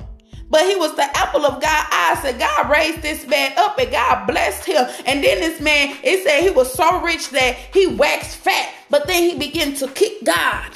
But 0.50 0.66
he 0.66 0.76
was 0.76 0.96
the 0.96 1.18
apple 1.18 1.46
of 1.46 1.62
God's 1.62 1.90
eyes. 1.94 2.26
And 2.26 2.40
God 2.40 2.70
raised 2.70 3.02
this 3.02 3.28
man 3.28 3.54
up 3.58 3.78
and 3.78 3.92
God 3.92 4.26
blessed 4.28 4.66
him. 4.66 4.86
And 5.06 5.24
then 5.24 5.40
this 5.40 5.60
man, 5.60 5.98
it 6.04 6.24
said 6.24 6.42
he 6.42 6.50
was 6.50 6.74
so 6.74 7.02
rich 7.02 7.30
that 7.32 7.56
he 7.74 7.88
waxed 7.88 8.38
fat. 8.38 8.74
But 8.90 9.08
then 9.08 9.24
he 9.24 9.38
began 9.38 9.74
to 9.76 9.88
kick 9.90 10.24
God. 10.24 10.72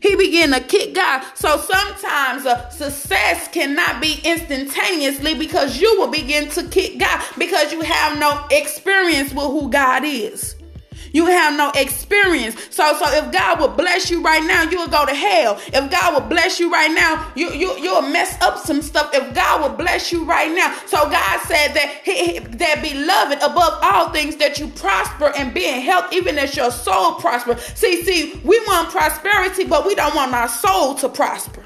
He 0.00 0.16
began 0.16 0.50
to 0.50 0.60
kick 0.60 0.94
God. 0.94 1.24
So 1.34 1.58
sometimes 1.58 2.44
uh, 2.44 2.68
success 2.70 3.46
cannot 3.48 4.00
be 4.00 4.20
instantaneously 4.24 5.34
because 5.34 5.80
you 5.80 6.00
will 6.00 6.08
begin 6.08 6.48
to 6.50 6.64
kick 6.64 6.98
God 6.98 7.22
because 7.38 7.72
you 7.72 7.82
have 7.82 8.18
no 8.18 8.46
experience 8.50 9.32
with 9.32 9.46
who 9.46 9.70
God 9.70 10.02
is. 10.04 10.56
You 11.12 11.26
have 11.26 11.56
no 11.56 11.70
experience. 11.74 12.56
So, 12.70 12.96
so 12.98 13.04
if 13.10 13.32
God 13.32 13.60
would 13.60 13.76
bless 13.76 14.10
you 14.10 14.22
right 14.22 14.42
now, 14.42 14.62
you 14.62 14.78
will 14.78 14.88
go 14.88 15.06
to 15.06 15.14
hell. 15.14 15.58
If 15.66 15.90
God 15.90 16.14
would 16.14 16.28
bless 16.28 16.58
you 16.58 16.72
right 16.72 16.90
now, 16.90 17.30
you, 17.34 17.50
you, 17.52 17.76
you'll 17.78 18.02
mess 18.02 18.40
up 18.40 18.58
some 18.58 18.82
stuff. 18.82 19.10
If 19.14 19.34
God 19.34 19.62
would 19.62 19.78
bless 19.78 20.12
you 20.12 20.24
right 20.24 20.50
now. 20.50 20.76
So 20.86 21.08
God 21.10 21.40
said 21.46 21.74
that 21.74 22.00
he, 22.04 22.38
that 22.38 22.82
beloved 22.82 23.38
above 23.42 23.78
all 23.82 24.10
things 24.10 24.36
that 24.36 24.58
you 24.58 24.68
prosper 24.68 25.32
and 25.36 25.52
be 25.54 25.66
in 25.68 25.80
health, 25.80 26.12
even 26.12 26.38
as 26.38 26.56
your 26.56 26.70
soul 26.70 27.14
prosper. 27.14 27.56
See, 27.74 28.02
see, 28.02 28.40
we 28.44 28.58
want 28.60 28.90
prosperity, 28.90 29.64
but 29.64 29.86
we 29.86 29.94
don't 29.94 30.14
want 30.14 30.32
our 30.32 30.48
soul 30.48 30.94
to 30.96 31.08
prosper. 31.08 31.62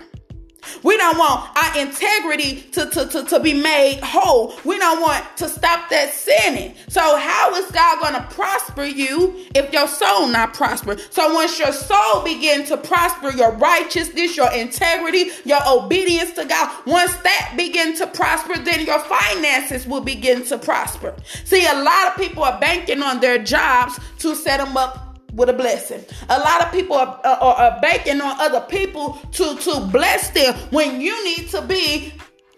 We 0.87 0.97
don't 0.97 1.19
want 1.19 1.51
our 1.57 1.81
integrity 1.81 2.61
to, 2.71 2.89
to, 2.89 3.09
to, 3.09 3.25
to 3.25 3.41
be 3.41 3.55
made 3.55 3.99
whole. 4.05 4.55
We 4.65 4.79
don't 4.79 5.01
want 5.03 5.25
to 5.39 5.49
stop 5.49 5.91
that 5.91 6.13
sinning. 6.15 6.77
So 6.87 7.01
how 7.17 7.57
is 7.57 7.69
God 7.73 8.01
going 8.01 8.15
to 8.15 8.33
prosper 8.33 8.85
you 8.85 9.35
if 9.57 9.73
your 9.73 9.89
soul 9.89 10.29
not 10.29 10.55
prosper? 10.55 10.97
So 11.11 11.35
once 11.35 11.59
your 11.59 11.73
soul 11.73 12.23
begin 12.23 12.65
to 12.67 12.77
prosper, 12.77 13.33
your 13.33 13.51
righteousness, 13.55 14.37
your 14.37 14.53
integrity, 14.53 15.31
your 15.45 15.59
obedience 15.67 16.35
to 16.35 16.45
God, 16.45 16.73
once 16.87 17.17
that 17.17 17.55
begin 17.57 17.97
to 17.97 18.07
prosper, 18.07 18.57
then 18.57 18.87
your 18.87 19.01
finances 19.01 19.89
will 19.89 20.03
begin 20.03 20.45
to 20.45 20.57
prosper. 20.57 21.17
See, 21.45 21.67
a 21.67 21.83
lot 21.83 22.13
of 22.13 22.17
people 22.17 22.45
are 22.45 22.61
banking 22.61 23.03
on 23.03 23.19
their 23.19 23.43
jobs 23.43 23.99
to 24.21 24.37
set 24.37 24.59
them 24.59 24.77
up 24.77 25.06
with 25.37 25.51
a 25.51 25.53
blessing. 25.53 26.05
A 26.29 26.39
lot 26.39 26.63
of 26.63 26.73
people 26.73 26.97
are, 26.97 27.21
are, 27.25 27.55
are 27.55 27.81
banking 27.81 28.21
on 28.21 28.41
other 28.41 28.63
people 28.63 29.21
to, 29.33 29.57
to 29.57 29.81
bless 29.93 30.31
them 30.31 30.55
when 30.71 31.01
you 31.01 31.25
need 31.25 31.49
to 31.51 31.63
be 31.63 32.13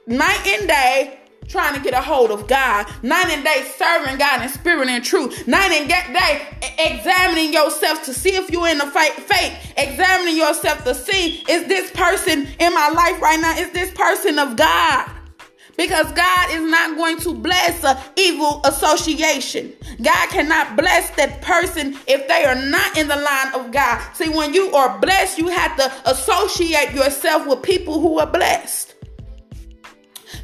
night 0.07 0.47
and 0.47 0.69
day 0.69 1.19
trying 1.49 1.75
to 1.75 1.81
get 1.81 1.95
a 1.95 2.01
hold 2.01 2.31
of 2.31 2.47
God. 2.47 2.87
Night 3.03 3.27
and 3.31 3.43
day 3.43 3.67
serving 3.77 4.19
God 4.19 4.43
in 4.43 4.49
spirit 4.51 4.89
and 4.89 5.03
truth. 5.05 5.49
Night 5.49 5.73
and 5.73 5.89
day 5.89 6.47
examining 6.79 7.53
yourself 7.53 8.05
to 8.05 8.15
see 8.15 8.37
if 8.37 8.51
you're 8.51 8.69
in 8.69 8.79
the 8.79 8.87
faith. 8.87 9.73
Examining 9.77 10.37
yourself 10.37 10.85
to 10.85 10.95
see 10.95 11.43
is 11.49 11.67
this 11.67 11.91
person 11.93 12.47
in 12.59 12.75
my 12.75 12.91
life 12.91 13.21
right 13.21 13.41
now? 13.41 13.57
Is 13.59 13.71
this 13.71 13.91
person 13.93 14.39
of 14.39 14.57
God? 14.57 15.11
Because 15.79 16.11
God 16.13 16.51
is 16.51 16.69
not 16.69 16.97
going 16.97 17.19
to 17.21 17.33
bless 17.33 17.85
an 17.85 17.97
evil 18.17 18.61
association. 18.65 19.73
God 20.03 20.29
cannot 20.29 20.77
bless 20.77 21.09
that 21.11 21.41
person 21.41 21.97
if 22.09 22.27
they 22.27 22.45
are 22.45 22.57
not 22.57 22.99
in 22.99 23.07
the 23.07 23.17
line 23.17 23.55
of 23.55 23.71
God. 23.71 24.03
See, 24.13 24.29
when 24.29 24.53
you 24.53 24.75
are 24.75 24.99
blessed, 24.99 25.39
you 25.39 25.47
have 25.49 25.77
to 25.77 26.11
associate 26.11 26.93
yourself 26.93 27.47
with 27.47 27.63
people 27.63 28.01
who 28.01 28.19
are 28.19 28.27
blessed. 28.27 28.97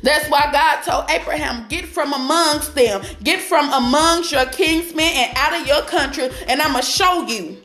That's 0.02 0.28
why 0.30 0.50
God 0.52 0.82
told 0.82 1.10
Abraham, 1.10 1.66
Get 1.68 1.86
from 1.86 2.12
amongst 2.12 2.74
them, 2.76 3.02
get 3.24 3.40
from 3.40 3.72
amongst 3.72 4.30
your 4.30 4.46
kinsmen 4.46 5.04
and 5.04 5.36
out 5.36 5.60
of 5.60 5.66
your 5.66 5.82
country, 5.82 6.30
and 6.46 6.62
I'm 6.62 6.72
gonna 6.72 6.82
show 6.82 7.26
you. 7.26 7.56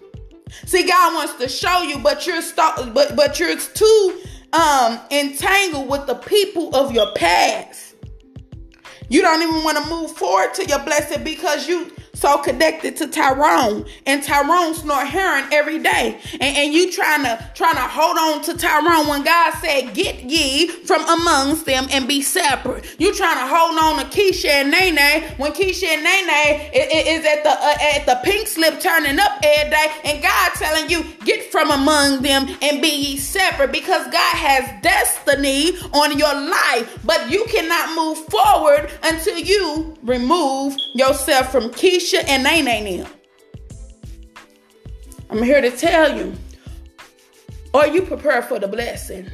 See, 0.65 0.87
God 0.87 1.13
wants 1.13 1.35
to 1.35 1.47
show 1.47 1.83
you, 1.83 1.99
but 1.99 2.25
you're 2.25 2.41
st- 2.41 2.93
but 2.95 3.15
but 3.15 3.39
you're 3.39 3.55
too 3.57 4.21
um 4.53 4.99
entangled 5.11 5.89
with 5.89 6.07
the 6.07 6.15
people 6.15 6.75
of 6.75 6.91
your 6.91 7.11
past. 7.13 7.95
You 9.09 9.21
don't 9.21 9.41
even 9.41 9.63
want 9.63 9.83
to 9.83 9.89
move 9.89 10.11
forward 10.11 10.53
to 10.55 10.65
your 10.65 10.79
blessing 10.79 11.23
because 11.23 11.67
you 11.67 11.91
so 12.19 12.37
connected 12.39 12.97
to 12.97 13.07
Tyrone, 13.07 13.85
and 14.05 14.21
Tyrone 14.21 14.73
snort 14.73 15.07
heroin 15.07 15.47
every 15.53 15.79
day, 15.79 16.19
and, 16.33 16.57
and 16.57 16.73
you 16.73 16.91
trying 16.91 17.23
to 17.23 17.51
trying 17.55 17.75
to 17.75 17.81
hold 17.81 18.17
on 18.17 18.41
to 18.43 18.57
Tyrone 18.57 19.07
when 19.07 19.23
God 19.23 19.53
said, 19.61 19.93
"Get 19.93 20.23
ye 20.23 20.67
from 20.67 21.01
amongst 21.07 21.65
them 21.65 21.87
and 21.91 22.07
be 22.07 22.21
separate." 22.21 22.83
You 22.99 23.15
trying 23.15 23.37
to 23.37 23.47
hold 23.47 23.79
on 23.79 23.99
to 23.99 24.05
Keisha 24.05 24.49
and 24.49 24.71
Nene. 24.71 25.23
When 25.37 25.53
Keisha 25.53 25.87
and 25.87 26.03
Nene 26.03 26.71
is, 26.73 27.21
is 27.21 27.25
at 27.25 27.43
the 27.43 27.51
uh, 27.51 27.95
at 27.95 28.05
the 28.05 28.19
pink 28.23 28.47
slip 28.47 28.81
turning 28.81 29.17
up 29.19 29.39
every 29.41 29.69
day, 29.71 29.87
and 30.03 30.21
God 30.21 30.51
telling 30.55 30.89
you, 30.89 31.05
"Get 31.23 31.51
from 31.51 31.71
among 31.71 32.21
them 32.21 32.47
and 32.61 32.81
be 32.81 32.89
ye 32.89 33.17
separate," 33.17 33.71
because 33.71 34.05
God 34.07 34.35
has 34.35 34.81
destiny 34.83 35.71
on 35.93 36.17
your 36.19 36.33
life, 36.33 36.99
but 37.05 37.31
you 37.31 37.45
cannot 37.45 37.95
move 37.95 38.17
forward 38.27 38.91
until 39.03 39.37
you 39.37 39.95
remove 40.03 40.75
yourself 40.93 41.51
from 41.51 41.69
Keisha 41.69 42.08
and 42.17 42.43
Nene 42.43 42.65
Name. 42.65 43.07
I'm 45.29 45.43
here 45.43 45.61
to 45.61 45.71
tell 45.71 46.17
you. 46.17 46.33
Are 47.73 47.87
you 47.87 48.01
prepared 48.01 48.45
for 48.45 48.57
the 48.57 48.67
blessing? 48.67 49.29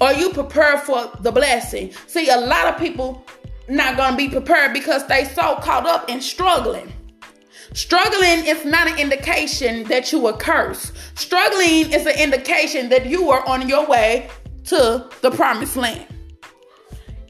Are 0.00 0.12
you 0.12 0.30
prepared 0.30 0.80
for 0.80 1.10
the 1.20 1.32
blessing? 1.32 1.92
See, 2.06 2.28
a 2.28 2.36
lot 2.36 2.68
of 2.68 2.78
people 2.78 3.26
not 3.68 3.96
gonna 3.96 4.16
be 4.16 4.28
prepared 4.28 4.72
because 4.72 5.06
they 5.08 5.24
so 5.24 5.56
caught 5.56 5.86
up 5.86 6.08
in 6.08 6.20
struggling. 6.20 6.92
Struggling 7.74 8.46
is 8.46 8.64
not 8.64 8.86
an 8.86 8.98
indication 8.98 9.84
that 9.84 10.12
you 10.12 10.26
are 10.26 10.36
cursed. 10.36 10.92
Struggling 11.18 11.92
is 11.92 12.06
an 12.06 12.18
indication 12.18 12.90
that 12.90 13.06
you 13.06 13.30
are 13.30 13.46
on 13.48 13.68
your 13.68 13.86
way 13.86 14.28
to 14.66 15.08
the 15.22 15.30
promised 15.30 15.76
land. 15.76 16.06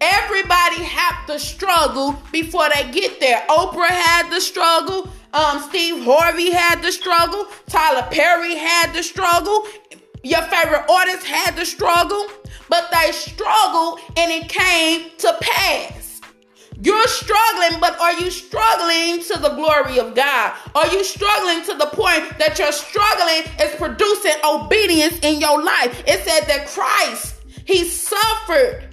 Everybody 0.03 0.83
have 0.83 1.27
to 1.29 1.39
struggle 1.39 2.21
before 2.33 2.69
they 2.75 2.91
get 2.91 3.21
there. 3.21 3.45
Oprah 3.49 3.87
had 3.87 4.31
the 4.31 4.41
struggle. 4.41 5.09
Um, 5.33 5.61
Steve 5.69 6.03
Harvey 6.05 6.51
had 6.51 6.83
the 6.83 6.91
struggle. 6.91 7.47
Tyler 7.69 8.09
Perry 8.11 8.57
had 8.57 8.93
the 8.95 9.05
struggle. 9.05 9.65
Your 10.25 10.43
favorite 10.43 10.91
artist 10.91 11.25
had 11.25 11.55
the 11.55 11.65
struggle. 11.65 12.27
But 12.69 12.91
they 12.91 13.13
struggled 13.13 14.01
and 14.17 14.33
it 14.33 14.49
came 14.49 15.11
to 15.19 15.37
pass. 15.41 16.21
You're 16.83 17.07
struggling, 17.07 17.79
but 17.79 17.97
are 18.01 18.15
you 18.15 18.29
struggling 18.33 19.23
to 19.23 19.39
the 19.39 19.51
glory 19.51 20.01
of 20.01 20.17
God? 20.17 20.53
Are 20.75 20.89
you 20.89 21.05
struggling 21.05 21.63
to 21.67 21.75
the 21.75 21.87
point 21.87 22.41
that 22.41 22.59
your 22.59 22.73
struggling 22.73 23.45
is 23.61 23.77
producing 23.77 24.35
obedience 24.45 25.21
in 25.23 25.41
your 25.41 25.63
life? 25.63 26.03
It 26.09 26.25
said 26.25 26.49
that 26.49 26.67
Christ, 26.67 27.37
he 27.67 27.85
suffered 27.85 28.92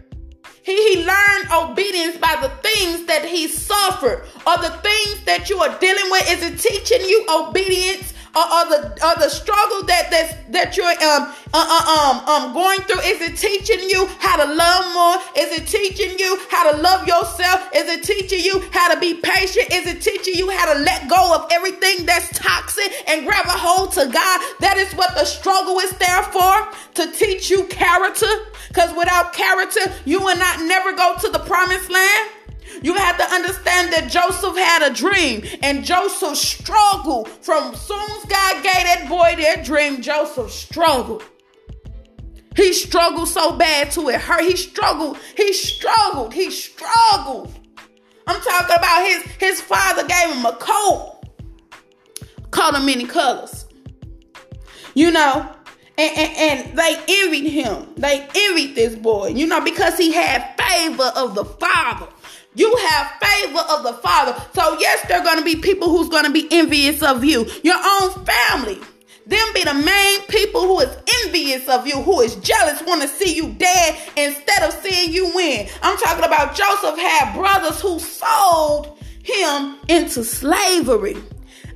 he, 0.69 0.95
he 0.95 1.05
learned 1.05 1.51
obedience 1.51 2.17
by 2.17 2.37
the 2.41 2.49
things 2.61 3.05
that 3.05 3.25
he 3.25 3.47
suffered 3.47 4.25
or 4.45 4.57
the 4.57 4.69
things 4.81 5.23
that 5.25 5.49
you 5.49 5.57
are 5.59 5.77
dealing 5.79 6.09
with. 6.11 6.29
Is 6.31 6.43
it 6.43 6.59
teaching 6.59 7.07
you 7.07 7.25
obedience? 7.29 8.13
Or, 8.35 8.43
or 8.43 8.63
the 8.69 8.79
or 9.01 9.15
the 9.17 9.29
struggle 9.29 9.83
that 9.85 10.11
that 10.11 10.51
that 10.51 10.77
you're 10.77 10.85
um 10.85 11.33
uh, 11.53 11.65
uh, 11.65 11.85
um 11.97 12.15
um 12.29 12.53
going 12.53 12.79
through? 12.81 13.01
Is 13.01 13.21
it 13.21 13.37
teaching 13.37 13.89
you 13.89 14.05
how 14.19 14.37
to 14.37 14.53
love 14.53 14.93
more? 14.93 15.17
Is 15.37 15.57
it 15.57 15.67
teaching 15.67 16.17
you 16.19 16.39
how 16.49 16.71
to 16.71 16.77
love 16.77 17.07
yourself? 17.07 17.69
Is 17.73 17.89
it 17.89 18.03
teaching 18.03 18.43
you 18.43 18.61
how 18.71 18.93
to 18.93 18.99
be 18.99 19.15
patient? 19.15 19.71
Is 19.71 19.87
it 19.87 20.01
teaching 20.01 20.35
you 20.35 20.49
how 20.49 20.73
to 20.73 20.79
let 20.79 21.09
go 21.09 21.35
of 21.35 21.51
everything 21.51 22.05
that's 22.05 22.29
toxic 22.37 22.91
and 23.07 23.25
grab 23.25 23.45
a 23.45 23.57
hold 23.57 23.93
to 23.93 24.05
God? 24.05 24.37
That 24.59 24.77
is 24.77 24.93
what 24.93 25.15
the 25.15 25.25
struggle 25.25 25.79
is 25.79 25.91
there 25.97 26.23
for 26.23 26.67
to 26.95 27.11
teach 27.11 27.49
you 27.49 27.65
character. 27.65 28.29
Because 28.67 28.95
without 28.95 29.33
character, 29.33 29.81
you 30.05 30.19
will 30.19 30.37
not 30.37 30.61
never 30.61 30.93
go 30.95 31.15
to 31.19 31.29
the 31.29 31.39
promised 31.39 31.89
land. 31.89 32.29
You 32.81 32.93
have 32.93 33.17
to 33.17 33.23
understand 33.23 33.93
that 33.93 34.09
Joseph 34.09 34.55
had 34.55 34.89
a 34.89 34.93
dream, 34.93 35.43
and 35.61 35.83
Joseph 35.83 36.37
struggled. 36.37 37.27
From 37.27 37.75
soon 37.75 37.99
as 37.99 38.25
God 38.25 38.63
gave 38.63 38.83
that 38.83 39.07
boy 39.09 39.35
that 39.41 39.65
dream, 39.65 40.01
Joseph 40.01 40.51
struggled. 40.51 41.23
He 42.55 42.73
struggled 42.73 43.27
so 43.27 43.57
bad 43.57 43.91
to 43.91 44.09
it 44.09 44.19
hurt. 44.19 44.43
He 44.43 44.55
struggled. 44.55 45.17
He 45.37 45.53
struggled. 45.53 46.33
He 46.33 46.51
struggled. 46.51 47.53
I'm 48.27 48.41
talking 48.41 48.75
about 48.77 49.07
his 49.07 49.23
his 49.39 49.61
father 49.61 50.05
gave 50.07 50.35
him 50.35 50.45
a 50.45 50.53
coat, 50.53 51.23
called 52.51 52.75
him 52.75 52.85
many 52.85 53.05
colors. 53.05 53.65
You 54.93 55.11
know, 55.11 55.49
and, 55.97 56.17
and, 56.17 56.37
and, 56.37 56.77
they 56.77 56.97
envied 57.07 57.49
him. 57.49 57.93
They 57.95 58.27
envied 58.35 58.75
this 58.75 58.95
boy, 58.95 59.29
you 59.29 59.47
know, 59.47 59.61
because 59.61 59.97
he 59.97 60.11
had 60.13 60.55
favor 60.59 61.11
of 61.15 61.35
the 61.35 61.45
father. 61.45 62.07
You 62.59 62.75
have 62.89 63.11
favor 63.21 63.63
of 63.69 63.83
the 63.83 63.93
Father. 64.01 64.35
So, 64.53 64.77
yes, 64.81 65.07
there 65.07 65.21
are 65.21 65.23
going 65.23 65.37
to 65.37 65.45
be 65.45 65.55
people 65.55 65.89
who's 65.89 66.09
going 66.09 66.25
to 66.25 66.29
be 66.29 66.45
envious 66.51 67.01
of 67.01 67.23
you. 67.23 67.45
Your 67.63 67.77
own 67.77 68.25
family. 68.25 68.77
Them 69.25 69.47
be 69.53 69.63
the 69.63 69.75
main 69.75 70.21
people 70.23 70.63
who 70.63 70.81
is 70.81 70.93
envious 71.23 71.69
of 71.69 71.87
you, 71.87 72.01
who 72.01 72.19
is 72.19 72.35
jealous, 72.35 72.81
want 72.81 73.01
to 73.01 73.07
see 73.07 73.33
you 73.33 73.53
dead 73.53 73.97
instead 74.17 74.63
of 74.63 74.73
seeing 74.73 75.13
you 75.13 75.33
win. 75.33 75.69
I'm 75.81 75.97
talking 75.99 76.25
about 76.25 76.53
Joseph 76.53 76.99
had 76.99 77.33
brothers 77.33 77.79
who 77.79 77.97
sold 77.97 78.97
him 79.23 79.77
into 79.87 80.25
slavery. 80.25 81.15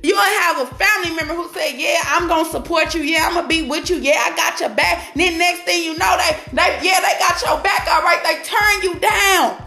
You'll 0.02 0.18
have 0.18 0.68
a 0.70 0.74
family 0.74 1.16
member 1.16 1.32
who 1.32 1.50
say, 1.54 1.78
Yeah, 1.78 2.02
I'm 2.08 2.28
gonna 2.28 2.50
support 2.50 2.94
you, 2.94 3.00
yeah, 3.00 3.26
I'm 3.26 3.34
gonna 3.34 3.48
be 3.48 3.62
with 3.62 3.88
you, 3.88 3.96
yeah, 3.96 4.20
I 4.22 4.36
got 4.36 4.60
your 4.60 4.68
back. 4.68 5.12
And 5.12 5.22
then 5.22 5.38
next 5.38 5.62
thing 5.62 5.82
you 5.82 5.96
know, 5.96 6.18
they, 6.18 6.36
they 6.50 6.78
yeah, 6.82 7.00
they 7.00 7.18
got 7.18 7.40
your 7.40 7.58
back, 7.62 7.88
all 7.88 8.02
right, 8.02 8.22
they 8.22 8.42
turn 8.42 8.82
you 8.82 9.00
down. 9.00 9.63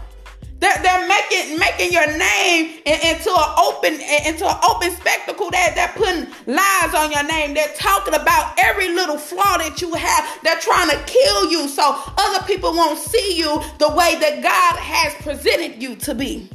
They're, 0.60 0.82
they're 0.82 1.06
making 1.06 1.58
making 1.58 1.92
your 1.92 2.06
name 2.18 2.80
into 2.84 3.30
an 3.30 3.54
open 3.58 3.94
into 3.94 4.44
an 4.44 4.56
open 4.68 4.90
spectacle. 4.90 5.50
That 5.50 5.74
they're 5.76 5.94
putting 5.94 6.26
lies 6.52 6.94
on 6.94 7.12
your 7.12 7.22
name. 7.22 7.54
They're 7.54 7.74
talking 7.76 8.14
about 8.14 8.54
every 8.58 8.88
little 8.88 9.18
flaw 9.18 9.58
that 9.58 9.80
you 9.80 9.94
have. 9.94 10.40
They're 10.42 10.58
trying 10.58 10.90
to 10.90 10.98
kill 11.06 11.50
you 11.50 11.68
so 11.68 11.96
other 12.18 12.44
people 12.46 12.72
won't 12.72 12.98
see 12.98 13.38
you 13.38 13.62
the 13.78 13.88
way 13.90 14.16
that 14.20 14.42
God 14.42 14.78
has 14.80 15.14
presented 15.22 15.80
you 15.80 15.94
to 15.96 16.14
be. 16.14 16.50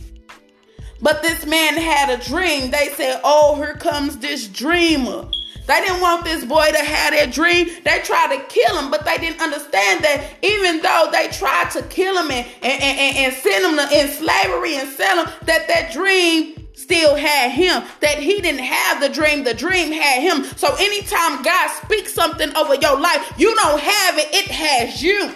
But 1.02 1.22
this 1.22 1.46
man 1.46 1.76
had 1.76 2.10
a 2.10 2.24
dream. 2.24 2.72
They 2.72 2.90
said, 2.96 3.22
"Oh, 3.24 3.56
here 3.56 3.76
comes 3.76 4.18
this 4.18 4.48
dreamer." 4.48 5.30
They 5.66 5.80
didn't 5.82 6.02
want 6.02 6.26
this 6.26 6.44
boy 6.44 6.68
to 6.72 6.84
have 6.84 7.14
that 7.14 7.32
dream. 7.32 7.68
They 7.84 8.00
tried 8.00 8.36
to 8.36 8.44
kill 8.46 8.78
him, 8.78 8.92
but 8.92 9.06
they 9.06 9.18
didn't 9.18 9.42
understand 9.42 10.04
that 10.04 10.36
even 10.42 10.82
though 10.82 11.10
they 11.12 11.30
tried 11.30 11.72
to 11.72 11.84
kill 11.84 12.18
him 12.18 12.32
and, 12.32 12.46
and, 12.62 12.84
and, 12.84 13.18
and 13.18 13.34
send 13.34 13.66
him 13.66 13.76
to, 13.78 14.00
in 14.00 14.08
slavery 14.10 14.76
and 14.76 14.90
sell 14.90 15.26
him, 15.26 15.34
that 15.46 15.68
that 15.68 15.94
dream 15.94 16.68
still 16.74 17.16
had 17.16 17.52
him. 17.52 17.84
That 18.02 18.20
he 18.20 18.42
didn't 18.42 18.64
have 18.64 19.00
the 19.00 19.10
dream, 19.10 19.44
the 19.44 19.54
dream 19.54 19.92
had 19.92 20.22
him. 20.22 20.44
So 20.58 20.76
anytime 20.80 21.42
God 21.44 21.70
speaks 21.84 22.14
something 22.14 22.56
over 22.56 22.76
your 22.76 23.00
life, 23.00 23.34
you 23.38 23.56
don't 23.56 23.80
have 23.80 24.18
it, 24.18 24.28
it 24.34 24.52
has 24.52 25.02
you. 25.02 25.32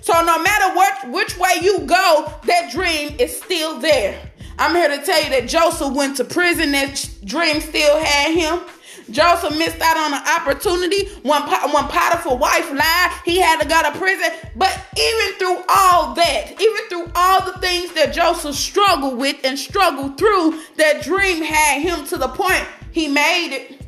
So 0.00 0.12
no 0.24 0.42
matter 0.42 0.74
what 0.74 1.10
which 1.10 1.36
way 1.38 1.50
you 1.60 1.80
go, 1.80 2.32
that 2.44 2.72
dream 2.72 3.14
is 3.18 3.36
still 3.36 3.78
there. 3.78 4.30
I'm 4.58 4.74
here 4.74 4.88
to 4.88 5.04
tell 5.04 5.22
you 5.22 5.30
that 5.30 5.48
Joseph 5.48 5.92
went 5.94 6.16
to 6.18 6.24
prison, 6.24 6.72
that 6.72 7.08
dream 7.24 7.60
still 7.60 7.98
had 7.98 8.32
him. 8.34 8.60
Joseph 9.10 9.56
missed 9.58 9.80
out 9.80 9.96
on 9.96 10.14
an 10.14 10.22
opportunity 10.40 11.08
when, 11.22 11.42
when 11.42 11.84
Potiphar's 11.88 12.38
wife 12.38 12.70
lied. 12.72 13.20
He 13.24 13.38
had 13.38 13.60
to 13.60 13.68
go 13.68 13.82
to 13.82 13.98
prison. 13.98 14.30
But 14.56 14.78
even 14.96 15.38
through 15.38 15.62
all 15.68 16.14
that, 16.14 16.54
even 16.60 16.88
through 16.88 17.12
all 17.14 17.44
the 17.44 17.58
things 17.58 17.92
that 17.94 18.12
Joseph 18.12 18.54
struggled 18.54 19.18
with 19.18 19.36
and 19.44 19.58
struggled 19.58 20.18
through, 20.18 20.60
that 20.76 21.02
dream 21.02 21.42
had 21.42 21.80
him 21.80 22.06
to 22.06 22.16
the 22.16 22.28
point 22.28 22.66
he 22.92 23.08
made 23.08 23.54
it. 23.54 23.82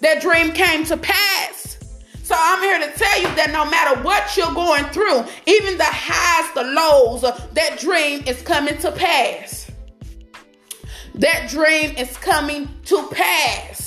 That 0.00 0.22
dream 0.22 0.52
came 0.52 0.84
to 0.86 0.96
pass. 0.96 1.78
So 2.22 2.36
I'm 2.38 2.62
here 2.62 2.78
to 2.78 2.96
tell 2.96 3.20
you 3.20 3.26
that 3.34 3.50
no 3.50 3.68
matter 3.68 4.00
what 4.02 4.36
you're 4.36 4.54
going 4.54 4.84
through, 4.92 5.24
even 5.46 5.76
the 5.76 5.84
highs, 5.84 6.54
the 6.54 6.62
lows, 6.62 7.22
that 7.22 7.78
dream 7.80 8.22
is 8.26 8.40
coming 8.42 8.78
to 8.78 8.92
pass. 8.92 9.68
That 11.16 11.50
dream 11.50 11.96
is 11.96 12.16
coming 12.18 12.68
to 12.84 13.08
pass. 13.08 13.79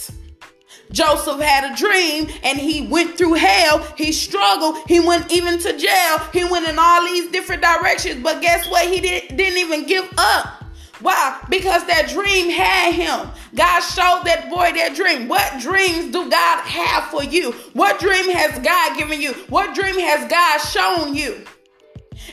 Joseph 0.92 1.40
had 1.40 1.72
a 1.72 1.76
dream 1.76 2.28
and 2.44 2.60
he 2.60 2.88
went 2.88 3.18
through 3.18 3.34
hell. 3.34 3.80
He 3.98 4.12
struggled. 4.12 4.78
He 4.88 5.00
went 5.00 5.32
even 5.32 5.58
to 5.60 5.78
jail. 5.78 6.20
He 6.32 6.44
went 6.44 6.68
in 6.68 6.78
all 6.78 7.04
these 7.04 7.32
different 7.32 7.62
directions. 7.62 8.22
But 8.22 8.42
guess 8.42 8.70
what? 8.70 8.88
He 8.88 9.02
did, 9.02 9.36
didn't 9.36 9.58
even 9.58 9.86
give 9.86 10.08
up. 10.18 10.64
Why? 11.00 11.38
Because 11.50 11.86
that 11.88 12.10
dream 12.10 12.50
had 12.50 12.94
him. 12.94 13.30
God 13.56 13.82
showed 13.82 14.22
that 14.26 14.48
boy 14.50 14.72
that 14.72 14.96
dream. 14.96 15.28
What 15.28 15.60
dreams 15.62 16.14
do 16.14 16.30
God 16.30 16.62
have 16.62 17.06
for 17.06 17.24
you? 17.24 17.52
What 17.74 18.00
dream 18.00 18.32
has 18.32 18.58
God 18.60 18.98
given 18.98 19.22
you? 19.22 19.34
What 19.50 19.76
dream 19.76 20.00
has 20.00 20.30
God 20.30 20.58
shown 20.60 21.14
you? 21.14 21.44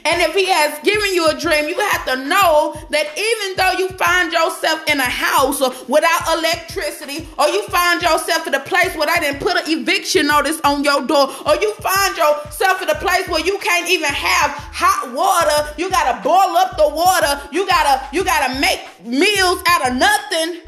And 0.05 0.23
if 0.23 0.35
he 0.35 0.47
has 0.47 0.79
given 0.83 1.15
you 1.15 1.29
a 1.29 1.39
dream, 1.39 1.69
you 1.69 1.79
have 1.79 2.05
to 2.07 2.17
know 2.25 2.75
that 2.91 3.07
even 3.19 3.57
though 3.57 3.73
you 3.79 3.89
find 3.99 4.33
yourself 4.33 4.83
in 4.89 4.99
a 4.99 5.11
house 5.11 5.61
without 5.89 6.39
electricity, 6.39 7.29
or 7.39 7.49
you 7.49 7.63
find 7.69 8.01
yourself 8.01 8.47
in 8.47 8.55
a 8.55 8.61
place 8.61 8.95
where 8.97 9.07
they 9.07 9.21
didn't 9.21 9.41
put 9.41 9.57
an 9.57 9.65
eviction 9.67 10.27
notice 10.27 10.61
on 10.65 10.85
your 10.85 11.07
door, 11.07 11.29
or 11.47 11.55
you 11.57 11.75
find 11.75 12.17
yourself 12.17 12.83
in 12.83 12.89
a 12.89 12.95
place 12.95 13.29
where 13.29 13.45
you 13.45 13.59
can't 13.59 13.89
even 13.91 14.09
have 14.09 14.51
hot 14.73 15.13
water, 15.13 15.75
you 15.77 15.91
gotta 15.91 16.23
boil 16.23 16.57
up 16.57 16.77
the 16.77 16.89
water, 16.89 17.41
you 17.53 17.67
gotta 17.67 18.09
you 18.13 18.25
gotta 18.25 18.59
make 18.61 18.81
meals 19.05 19.63
out 19.67 19.91
of 19.91 19.97
nothing. 19.97 20.61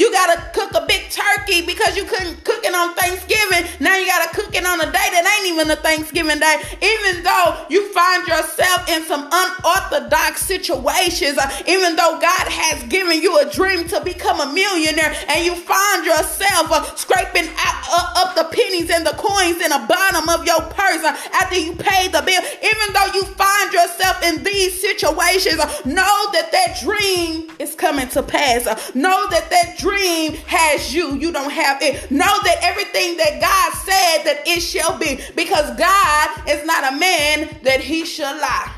You 0.00 0.10
gotta 0.10 0.40
cook 0.54 0.72
a 0.72 0.86
big 0.86 1.10
turkey 1.10 1.60
because 1.60 1.94
you 1.94 2.06
couldn't 2.06 2.42
cook 2.42 2.64
it 2.64 2.72
on 2.72 2.94
Thanksgiving. 2.94 3.68
Now 3.84 3.98
you 3.98 4.06
gotta 4.06 4.32
cook 4.34 4.56
it 4.56 4.64
on 4.64 4.80
a 4.80 4.88
day 4.88 5.08
that 5.12 5.28
ain't 5.28 5.52
even 5.52 5.68
a 5.68 5.76
Thanksgiving 5.76 6.40
day. 6.40 6.56
Even 6.80 7.20
though 7.20 7.68
you 7.68 7.92
find 7.92 8.24
yourself 8.24 8.88
in 8.88 9.04
some 9.04 9.28
unorthodox 9.28 10.40
situations, 10.40 11.36
uh, 11.36 11.44
even 11.68 12.00
though 12.00 12.16
God 12.16 12.48
has 12.48 12.80
given 12.88 13.20
you 13.20 13.44
a 13.44 13.52
dream 13.52 13.84
to 13.92 14.00
become 14.00 14.40
a 14.40 14.48
millionaire, 14.48 15.12
and 15.28 15.44
you 15.44 15.52
find 15.52 16.08
yourself 16.08 16.72
uh, 16.72 16.80
scraping 16.96 17.52
out, 17.60 17.76
uh, 17.92 18.24
up 18.24 18.40
the 18.40 18.48
pennies 18.56 18.88
and 18.88 19.04
the 19.04 19.12
coins 19.20 19.60
in 19.60 19.68
the 19.68 19.84
bottom 19.84 20.32
of 20.32 20.48
your 20.48 20.64
purse 20.72 21.04
uh, 21.04 21.12
after 21.44 21.60
you 21.60 21.76
pay 21.76 22.08
the 22.08 22.24
bill. 22.24 22.40
Even 22.64 22.88
though 22.96 23.12
you 23.12 23.28
find 23.36 23.68
yourself 23.68 24.16
in 24.24 24.40
these 24.48 24.80
situations, 24.80 25.60
uh, 25.60 25.68
know 25.84 26.32
that 26.32 26.48
that 26.56 26.80
dream 26.80 27.52
is 27.60 27.76
coming 27.76 28.08
to 28.16 28.24
pass. 28.24 28.64
Uh, 28.64 28.80
know 28.96 29.28
that 29.28 29.52
that 29.52 29.76
dream 29.76 29.89
has 30.46 30.94
you. 30.94 31.14
You 31.16 31.32
don't 31.32 31.50
have 31.50 31.82
it. 31.82 32.10
Know 32.10 32.24
that 32.44 32.58
everything 32.62 33.16
that 33.16 33.40
God 33.40 33.72
said 33.84 34.24
that 34.24 34.42
it 34.46 34.60
shall 34.60 34.98
be 34.98 35.20
because 35.34 35.76
God 35.76 36.48
is 36.48 36.64
not 36.66 36.92
a 36.92 36.96
man 36.96 37.56
that 37.62 37.80
he 37.80 38.04
shall 38.04 38.34
lie. 38.36 38.72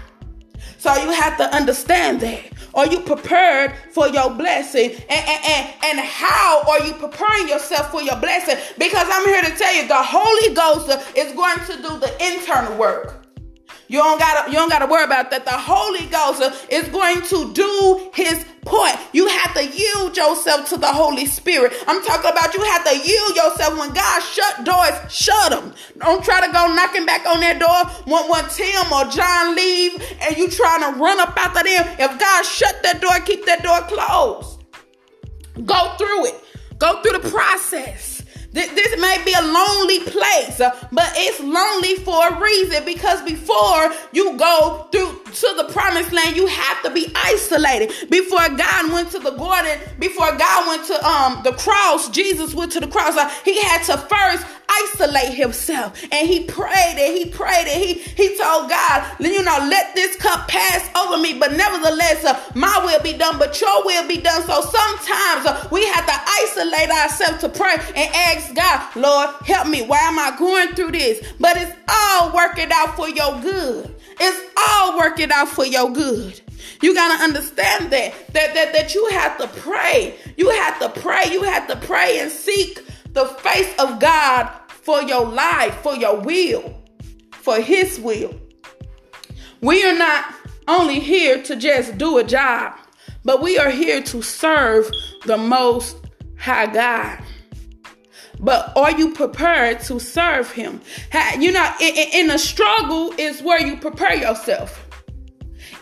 So 0.78 0.94
you 0.96 1.12
have 1.12 1.36
to 1.36 1.44
understand 1.54 2.20
that. 2.22 2.40
Are 2.74 2.86
you 2.86 3.00
prepared 3.00 3.74
for 3.92 4.08
your 4.08 4.30
blessing? 4.30 4.90
And, 4.90 5.10
and, 5.10 5.44
and, 5.44 5.74
and 5.84 6.00
how 6.00 6.62
are 6.68 6.84
you 6.86 6.94
preparing 6.94 7.48
yourself 7.48 7.90
for 7.90 8.02
your 8.02 8.16
blessing? 8.16 8.56
Because 8.78 9.06
I'm 9.10 9.26
here 9.26 9.42
to 9.42 9.50
tell 9.56 9.74
you 9.74 9.86
the 9.86 9.94
Holy 9.94 10.54
Ghost 10.54 10.90
is 11.16 11.32
going 11.34 11.58
to 11.66 11.76
do 11.82 11.98
the 11.98 12.34
internal 12.34 12.76
work. 12.78 13.21
You 13.92 13.98
don't 13.98 14.18
gotta 14.18 14.50
you 14.50 14.56
don't 14.56 14.70
gotta 14.70 14.86
worry 14.86 15.04
about 15.04 15.30
that. 15.32 15.44
The 15.44 15.52
Holy 15.52 16.06
Ghost 16.06 16.40
is 16.70 16.88
going 16.88 17.20
to 17.28 17.52
do 17.52 18.10
his 18.14 18.42
point. 18.64 18.96
You 19.12 19.28
have 19.28 19.52
to 19.52 19.66
yield 19.68 20.16
yourself 20.16 20.66
to 20.70 20.78
the 20.78 20.86
Holy 20.86 21.26
Spirit. 21.26 21.74
I'm 21.86 22.02
talking 22.02 22.30
about 22.30 22.54
you 22.54 22.64
have 22.64 22.84
to 22.88 22.96
yield 22.96 23.36
yourself 23.36 23.78
when 23.78 23.92
God 23.92 24.22
shut 24.22 24.64
doors, 24.64 24.96
shut 25.12 25.50
them. 25.50 25.74
Don't 25.98 26.24
try 26.24 26.40
to 26.40 26.50
go 26.50 26.72
knocking 26.72 27.04
back 27.04 27.26
on 27.26 27.40
that 27.40 27.60
door 27.60 27.84
when, 28.08 28.30
when 28.30 28.48
Tim 28.48 28.90
or 28.90 29.04
John 29.12 29.54
leave 29.54 30.00
and 30.22 30.38
you 30.38 30.48
trying 30.48 30.80
to 30.90 30.98
run 30.98 31.20
up 31.20 31.36
out 31.36 31.54
after 31.54 31.62
them. 31.62 31.84
If 31.98 32.18
God 32.18 32.46
shut 32.46 32.82
that 32.84 33.02
door, 33.02 33.20
keep 33.26 33.44
that 33.44 33.62
door 33.62 33.82
closed. 33.92 34.64
Go 35.66 35.94
through 35.98 36.32
it. 36.32 36.34
Go 36.78 37.02
through 37.02 37.18
the 37.18 37.28
process. 37.28 38.11
This, 38.52 38.70
may 39.02 39.22
be 39.24 39.32
a 39.32 39.42
lonely 39.42 40.00
place, 40.00 40.60
uh, 40.60 40.70
but 40.92 41.10
it's 41.16 41.40
lonely 41.40 41.96
for 42.04 42.28
a 42.28 42.40
reason 42.40 42.84
because 42.84 43.22
before 43.22 43.90
you 44.12 44.36
go 44.36 44.86
through 44.92 45.20
to 45.24 45.54
the 45.56 45.64
promised 45.72 46.12
land, 46.12 46.36
you 46.36 46.46
have 46.46 46.82
to 46.82 46.90
be 46.90 47.10
isolated. 47.16 48.10
Before 48.10 48.48
God 48.50 48.92
went 48.92 49.10
to 49.12 49.18
the 49.18 49.32
garden, 49.32 49.78
before 49.98 50.36
God 50.36 50.68
went 50.68 50.84
to 50.86 51.06
um 51.06 51.42
the 51.42 51.52
cross, 51.52 52.10
Jesus 52.10 52.54
went 52.54 52.72
to 52.72 52.80
the 52.80 52.86
cross. 52.86 53.16
Uh, 53.16 53.28
he 53.44 53.60
had 53.62 53.82
to 53.84 53.96
first 53.96 54.46
isolate 54.68 55.34
himself, 55.34 56.00
and 56.12 56.28
he 56.28 56.44
prayed 56.44 56.96
and 56.98 57.16
he 57.16 57.26
prayed 57.26 57.66
and 57.68 57.82
he 57.82 57.94
he 57.94 58.36
told 58.36 58.68
God, 58.68 59.16
you 59.18 59.42
know, 59.42 59.58
let 59.68 59.94
this 59.94 60.16
cup 60.16 60.48
pass 60.48 60.88
over 60.96 61.20
me, 61.20 61.38
but 61.38 61.52
nevertheless, 61.52 62.24
uh, 62.24 62.40
my 62.54 62.78
will 62.84 63.02
be 63.02 63.16
done, 63.16 63.38
but 63.38 63.58
your 63.60 63.84
will 63.84 64.06
be 64.06 64.18
done. 64.18 64.42
So 64.42 64.60
sometimes 64.60 65.46
uh, 65.46 65.68
we 65.72 65.86
have 65.86 66.06
to 66.06 66.14
isolate 66.14 66.90
ourselves 66.90 67.40
to 67.40 67.48
pray 67.48 67.76
and 67.96 68.14
ask 68.14 68.41
God, 68.50 68.96
Lord, 68.96 69.30
help 69.44 69.68
me. 69.68 69.82
Why 69.82 69.98
am 70.00 70.18
I 70.18 70.36
going 70.38 70.74
through 70.74 70.92
this? 70.92 71.32
But 71.38 71.56
it's 71.56 71.76
all 71.88 72.34
working 72.34 72.70
out 72.72 72.96
for 72.96 73.08
your 73.08 73.40
good. 73.40 73.94
It's 74.20 74.56
all 74.68 74.98
working 74.98 75.30
out 75.32 75.48
for 75.48 75.64
your 75.64 75.90
good. 75.92 76.40
You 76.80 76.94
got 76.94 77.16
to 77.16 77.24
understand 77.24 77.92
that, 77.92 78.12
that 78.32 78.54
that 78.54 78.72
that 78.72 78.94
you 78.94 79.06
have 79.08 79.38
to 79.38 79.48
pray. 79.60 80.16
You 80.36 80.50
have 80.50 80.78
to 80.80 81.00
pray. 81.00 81.24
You 81.30 81.42
have 81.44 81.68
to 81.68 81.76
pray 81.76 82.18
and 82.20 82.30
seek 82.30 82.84
the 83.12 83.26
face 83.26 83.72
of 83.78 84.00
God 84.00 84.50
for 84.68 85.02
your 85.02 85.26
life, 85.26 85.76
for 85.82 85.94
your 85.94 86.20
will, 86.20 86.82
for 87.32 87.60
his 87.60 88.00
will. 88.00 88.34
We 89.60 89.84
are 89.84 89.96
not 89.96 90.34
only 90.66 90.98
here 90.98 91.42
to 91.44 91.56
just 91.56 91.98
do 91.98 92.18
a 92.18 92.24
job, 92.24 92.78
but 93.24 93.42
we 93.42 93.58
are 93.58 93.70
here 93.70 94.02
to 94.02 94.22
serve 94.22 94.90
the 95.24 95.38
most 95.38 95.96
high 96.36 96.66
God 96.66 97.21
but 98.42 98.72
are 98.76 98.90
you 98.90 99.12
prepared 99.12 99.80
to 99.82 100.00
serve 100.00 100.50
him? 100.50 100.80
You 101.38 101.52
know, 101.52 101.72
in, 101.80 102.30
a 102.30 102.38
struggle 102.38 103.14
is 103.16 103.40
where 103.42 103.64
you 103.64 103.76
prepare 103.76 104.16
yourself. 104.16 104.88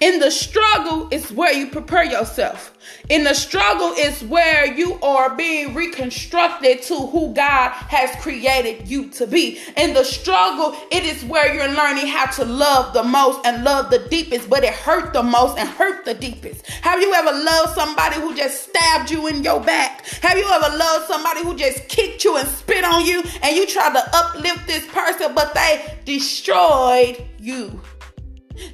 In 0.01 0.19
the 0.19 0.31
struggle 0.31 1.09
is 1.11 1.31
where 1.33 1.53
you 1.53 1.71
prepare 1.71 2.05
yourself. 2.05 2.73
In 3.11 3.25
the 3.25 3.35
struggle 3.35 3.93
is 3.99 4.23
where 4.23 4.73
you 4.73 4.95
are 5.03 5.35
being 5.35 5.75
reconstructed 5.75 6.83
to 6.83 6.95
who 6.95 7.35
God 7.35 7.71
has 7.73 8.15
created 8.23 8.87
you 8.87 9.09
to 9.11 9.27
be. 9.27 9.59
In 9.77 9.95
the 9.95 10.05
struggle, 10.05 10.77
it 10.93 11.03
is 11.03 11.25
where 11.25 11.53
you're 11.53 11.75
learning 11.75 12.07
how 12.07 12.27
to 12.27 12.45
love 12.45 12.95
the 12.95 13.03
most 13.03 13.45
and 13.45 13.65
love 13.65 13.91
the 13.91 13.99
deepest, 13.99 14.49
but 14.49 14.63
it 14.63 14.73
hurt 14.73 15.13
the 15.13 15.25
most 15.25 15.59
and 15.59 15.69
hurt 15.69 16.05
the 16.05 16.15
deepest. 16.15 16.65
Have 16.69 17.01
you 17.01 17.13
ever 17.13 17.33
loved 17.33 17.75
somebody 17.75 18.21
who 18.21 18.33
just 18.37 18.69
stabbed 18.69 19.11
you 19.11 19.27
in 19.27 19.43
your 19.43 19.61
back? 19.61 20.07
Have 20.23 20.39
you 20.39 20.49
ever 20.49 20.77
loved 20.77 21.07
somebody 21.09 21.43
who 21.43 21.57
just 21.57 21.89
kicked 21.89 22.23
you 22.23 22.37
and 22.37 22.49
spit 22.49 22.85
on 22.85 23.05
you 23.05 23.25
and 23.43 23.57
you 23.57 23.67
tried 23.67 23.93
to 23.95 24.17
uplift 24.17 24.69
this 24.69 24.87
person, 24.87 25.35
but 25.35 25.53
they 25.53 25.99
destroyed 26.05 27.27
you? 27.41 27.81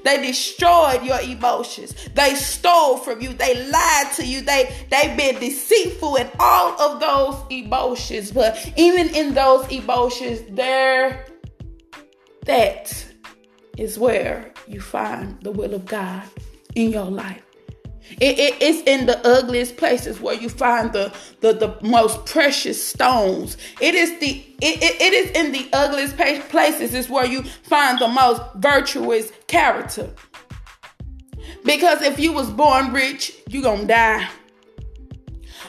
They 0.04 0.26
destroyed 0.26 1.02
your 1.04 1.20
emotions. 1.20 1.94
They 2.14 2.34
stole 2.34 2.98
from 2.98 3.20
you. 3.20 3.32
They 3.32 3.68
lied 3.68 4.12
to 4.16 4.26
you. 4.26 4.40
They 4.40 4.74
they've 4.90 5.16
been 5.16 5.38
deceitful 5.40 6.16
in 6.16 6.30
all 6.38 6.80
of 6.80 7.00
those 7.00 7.36
emotions. 7.50 8.32
But 8.32 8.72
even 8.76 9.08
in 9.14 9.34
those 9.34 9.68
emotions, 9.70 10.42
there 10.50 11.26
that 12.44 13.06
is 13.76 13.98
where 13.98 14.52
you 14.66 14.80
find 14.80 15.40
the 15.42 15.50
will 15.50 15.74
of 15.74 15.84
God 15.84 16.22
in 16.74 16.90
your 16.90 17.04
life. 17.06 17.45
It, 18.20 18.38
it, 18.38 18.54
it's 18.60 18.82
in 18.88 19.06
the 19.06 19.18
ugliest 19.26 19.76
places 19.76 20.20
where 20.20 20.34
you 20.34 20.48
find 20.48 20.92
the, 20.92 21.12
the, 21.40 21.52
the 21.52 21.76
most 21.82 22.24
precious 22.24 22.82
stones. 22.82 23.56
It 23.80 23.94
is 23.94 24.18
the 24.20 24.42
it, 24.62 24.82
it, 24.82 25.00
it 25.02 25.12
is 25.12 25.30
in 25.32 25.52
the 25.52 25.68
ugliest 25.72 26.16
places 26.16 26.94
is 26.94 27.10
where 27.10 27.26
you 27.26 27.42
find 27.42 27.98
the 27.98 28.08
most 28.08 28.40
virtuous 28.54 29.30
character. 29.48 30.10
Because 31.64 32.00
if 32.00 32.18
you 32.18 32.32
was 32.32 32.48
born 32.50 32.92
rich, 32.92 33.36
you 33.48 33.60
gonna 33.60 33.86
die. 33.86 34.28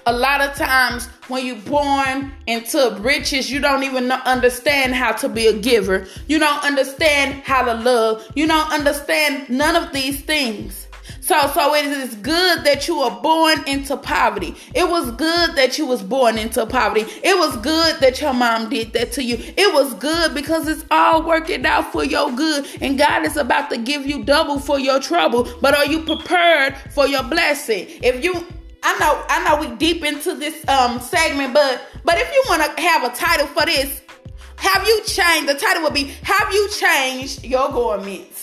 A 0.06 0.13
lot 0.13 0.39
of 0.39 0.56
times 0.56 1.08
when 1.28 1.45
you're 1.45 1.58
born 1.58 2.32
into 2.45 2.97
riches, 3.02 3.52
you 3.52 3.60
don't 3.60 3.84
even 3.84 4.10
understand 4.10 4.95
how 4.95 5.12
to 5.13 5.28
be 5.28 5.47
a 5.47 5.54
giver. 5.54 6.08
You 6.28 6.39
don't 6.39 6.63
understand 6.63 7.43
how 7.43 7.63
to 7.63 7.73
love. 7.73 8.26
You 8.36 8.47
don't 8.47 8.71
understand 8.71 9.50
none 9.50 9.76
of 9.76 9.91
these 9.91 10.21
things. 10.21 10.87
So, 11.27 11.45
so 11.53 11.75
it 11.75 11.83
is 11.83 12.15
good 12.15 12.63
that 12.63 12.87
you 12.87 12.99
were 12.99 13.11
born 13.11 13.61
into 13.67 13.97
poverty. 13.97 14.55
It 14.73 14.87
was 14.87 15.11
good 15.11 15.57
that 15.57 15.77
you 15.77 15.85
was 15.85 16.01
born 16.01 16.37
into 16.37 16.65
poverty. 16.65 17.01
It 17.21 17.37
was 17.37 17.57
good 17.57 17.99
that 17.99 18.21
your 18.21 18.33
mom 18.33 18.69
did 18.69 18.93
that 18.93 19.11
to 19.11 19.23
you. 19.23 19.35
It 19.37 19.73
was 19.73 19.93
good 19.95 20.33
because 20.33 20.69
it's 20.69 20.85
all 20.89 21.27
working 21.27 21.65
out 21.65 21.91
for 21.91 22.05
your 22.05 22.31
good. 22.31 22.65
And 22.79 22.97
God 22.97 23.25
is 23.25 23.35
about 23.35 23.69
to 23.71 23.77
give 23.77 24.05
you 24.05 24.23
double 24.23 24.57
for 24.57 24.79
your 24.79 25.01
trouble. 25.01 25.49
But 25.59 25.75
are 25.75 25.85
you 25.85 26.03
prepared 26.03 26.77
for 26.93 27.05
your 27.07 27.23
blessing? 27.23 27.87
If 28.01 28.23
you 28.23 28.33
I 28.83 28.97
know 28.97 29.21
I 29.27 29.43
know 29.43 29.69
we 29.69 29.75
deep 29.75 30.05
into 30.05 30.33
this 30.33 30.65
um 30.69 31.01
segment, 31.01 31.53
but 31.53 31.81
but 32.05 32.17
if 32.17 32.33
you 32.33 32.43
want 32.47 32.63
to 32.63 32.81
have 32.81 33.03
a 33.03 33.13
title 33.13 33.47
for 33.47 33.65
this, 33.65 34.01
have 34.55 34.87
you 34.87 35.03
changed? 35.03 35.49
The 35.49 35.55
title 35.55 35.83
would 35.83 35.93
be 35.93 36.05
Have 36.23 36.53
you 36.53 36.69
changed 36.69 37.43
your 37.43 37.69
garments? 37.69 38.37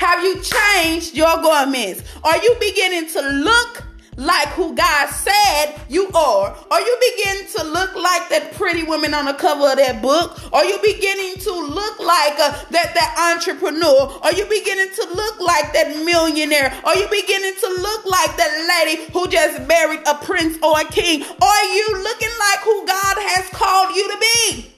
Have 0.00 0.24
you 0.24 0.40
changed 0.40 1.14
your 1.14 1.42
garments? 1.42 2.02
Are 2.24 2.38
you 2.38 2.56
beginning 2.58 3.06
to 3.10 3.20
look 3.20 3.84
like 4.16 4.48
who 4.48 4.74
God 4.74 5.10
said 5.10 5.74
you 5.90 6.08
are? 6.14 6.56
Are 6.70 6.80
you 6.80 6.98
beginning 7.12 7.48
to 7.58 7.64
look 7.64 7.94
like 7.94 8.30
that 8.30 8.54
pretty 8.54 8.82
woman 8.82 9.12
on 9.12 9.26
the 9.26 9.34
cover 9.34 9.70
of 9.70 9.76
that 9.76 10.00
book? 10.00 10.40
Are 10.54 10.64
you 10.64 10.78
beginning 10.82 11.34
to 11.40 11.52
look 11.52 12.00
like 12.00 12.32
uh, 12.40 12.64
that 12.70 12.94
that 12.96 13.36
entrepreneur? 13.36 14.08
Are 14.22 14.32
you 14.32 14.46
beginning 14.46 14.88
to 14.88 15.04
look 15.12 15.38
like 15.38 15.74
that 15.74 15.92
millionaire? 16.02 16.72
Are 16.82 16.96
you 16.96 17.06
beginning 17.10 17.56
to 17.60 17.68
look 17.68 18.06
like 18.06 18.34
that 18.38 18.56
lady 18.72 19.04
who 19.12 19.28
just 19.28 19.68
married 19.68 20.00
a 20.06 20.14
prince 20.14 20.56
or 20.62 20.80
a 20.80 20.84
king? 20.84 21.24
Are 21.24 21.64
you 21.76 21.88
looking 22.02 22.32
like 22.48 22.60
who 22.64 22.86
God 22.86 23.16
has 23.36 23.50
called 23.52 23.94
you 23.94 24.08
to 24.08 24.18
be? 24.18 24.69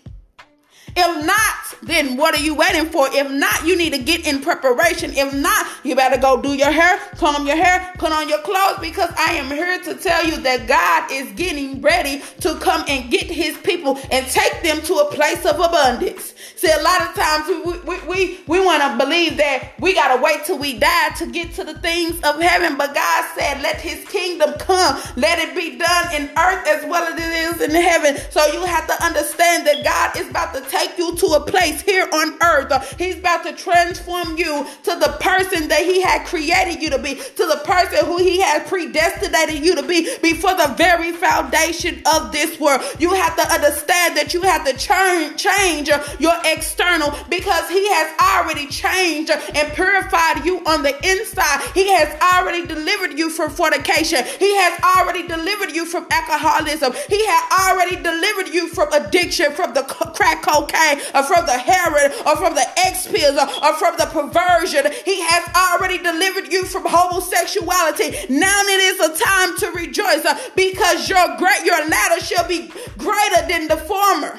If 0.96 1.26
not, 1.26 1.86
then 1.86 2.16
what 2.16 2.34
are 2.36 2.42
you 2.42 2.54
waiting 2.54 2.86
for? 2.86 3.08
If 3.10 3.30
not, 3.30 3.66
you 3.66 3.76
need 3.76 3.92
to 3.92 3.98
get 3.98 4.26
in 4.26 4.40
preparation. 4.40 5.12
If 5.14 5.34
not, 5.34 5.66
you 5.84 5.96
better 5.96 6.20
go 6.20 6.40
do 6.40 6.52
your 6.54 6.70
hair, 6.70 6.98
comb 7.16 7.46
your 7.46 7.56
hair, 7.56 7.92
put 7.98 8.12
on 8.12 8.28
your 8.28 8.40
clothes 8.40 8.78
because 8.80 9.10
I 9.16 9.32
am 9.32 9.46
here 9.46 9.80
to 9.82 9.94
tell 9.94 10.24
you 10.24 10.36
that 10.38 10.68
God 10.68 11.10
is 11.10 11.32
getting 11.32 11.80
ready 11.80 12.22
to 12.40 12.54
come 12.56 12.84
and 12.88 13.10
get 13.10 13.24
his 13.24 13.56
people 13.58 13.98
and 14.10 14.26
take 14.26 14.62
them 14.62 14.80
to 14.82 14.94
a 14.94 15.10
place 15.12 15.44
of 15.44 15.56
abundance. 15.56 16.34
See, 16.56 16.70
a 16.70 16.82
lot 16.82 17.00
of 17.02 17.14
times 17.14 17.48
we, 17.48 17.78
we, 17.80 18.06
we, 18.06 18.40
we 18.46 18.64
want 18.64 18.82
to 18.82 19.04
believe 19.04 19.36
that 19.38 19.72
we 19.80 19.94
got 19.94 20.14
to 20.14 20.22
wait 20.22 20.44
till 20.44 20.58
we 20.58 20.78
die 20.78 21.08
to 21.18 21.26
get 21.26 21.52
to 21.54 21.64
the 21.64 21.78
things 21.80 22.20
of 22.22 22.40
heaven. 22.40 22.76
But 22.76 22.94
God 22.94 23.30
said, 23.36 23.62
let 23.62 23.80
his 23.80 24.06
kingdom 24.08 24.54
come. 24.58 25.00
Let 25.16 25.38
it 25.38 25.56
be 25.56 25.76
done 25.78 26.14
in 26.14 26.30
earth 26.38 26.66
as 26.68 26.84
well 26.84 27.02
as 27.02 27.14
it 27.14 27.32
is 27.54 27.60
in 27.62 27.70
heaven. 27.70 28.16
So 28.30 28.44
you 28.52 28.64
have 28.64 28.86
to 28.86 29.04
understand 29.04 29.66
that 29.66 29.82
God 29.84 30.16
is 30.16 30.30
about 30.30 30.54
to 30.54 30.60
take 30.70 30.81
you 30.98 31.16
to 31.16 31.26
a 31.26 31.40
place 31.40 31.80
here 31.82 32.08
on 32.12 32.38
earth. 32.42 32.98
He's 32.98 33.18
about 33.18 33.44
to 33.44 33.52
transform 33.52 34.36
you 34.36 34.66
to 34.84 34.98
the 34.98 35.16
person 35.20 35.68
that 35.68 35.82
he 35.82 36.00
had 36.02 36.26
created 36.26 36.82
you 36.82 36.90
to 36.90 36.98
be, 36.98 37.14
to 37.14 37.46
the 37.46 37.60
person 37.64 38.04
who 38.06 38.18
he 38.18 38.40
had 38.40 38.66
predestinated 38.66 39.64
you 39.64 39.74
to 39.76 39.82
be 39.82 40.08
before 40.22 40.54
the 40.54 40.74
very 40.76 41.12
foundation 41.12 42.02
of 42.14 42.32
this 42.32 42.58
world. 42.58 42.82
You 42.98 43.14
have 43.14 43.36
to 43.36 43.52
understand 43.52 44.16
that 44.16 44.34
you 44.34 44.42
have 44.42 44.64
to 44.64 44.76
change 44.76 45.88
your 46.18 46.34
external 46.44 47.14
because 47.28 47.68
He 47.68 47.86
has 47.88 48.12
already 48.20 48.66
changed 48.66 49.30
and 49.30 49.72
purified 49.72 50.44
you 50.44 50.58
on 50.66 50.82
the 50.82 50.94
inside. 51.06 51.62
He 51.74 51.88
has 51.92 52.08
already 52.20 52.66
delivered 52.66 53.18
you 53.18 53.30
from 53.30 53.50
fornication. 53.50 54.24
He 54.38 54.54
has 54.56 54.80
already 54.96 55.26
delivered 55.26 55.72
you 55.72 55.86
from 55.86 56.06
alcoholism. 56.10 56.92
He 57.08 57.24
has 57.26 57.70
already 57.70 57.96
delivered 57.96 58.48
you 58.52 58.68
from 58.68 58.92
addiction, 58.92 59.52
from 59.52 59.74
the 59.74 59.82
crack 59.82 60.42
cocaine, 60.42 60.71
or 61.14 61.22
from 61.22 61.46
the 61.46 61.58
heroin, 61.58 62.12
or 62.26 62.36
from 62.36 62.54
the 62.54 62.66
X 62.78 63.06
pills, 63.06 63.38
or 63.38 63.74
from 63.74 63.96
the 63.96 64.06
perversion. 64.06 64.90
He 65.04 65.20
has 65.20 65.44
already 65.54 65.98
delivered 65.98 66.52
you 66.52 66.64
from 66.64 66.84
homosexuality. 66.86 68.10
Now 68.28 68.60
it 68.64 68.80
is 68.80 69.00
a 69.00 69.24
time 69.24 69.56
to 69.58 69.70
rejoice 69.70 70.24
uh, 70.24 70.38
because 70.56 71.08
your 71.08 71.36
great 71.36 71.64
your 71.64 71.86
latter 71.88 72.24
shall 72.24 72.46
be 72.48 72.70
greater 72.98 73.46
than 73.48 73.68
the 73.68 73.76
former. 73.76 74.38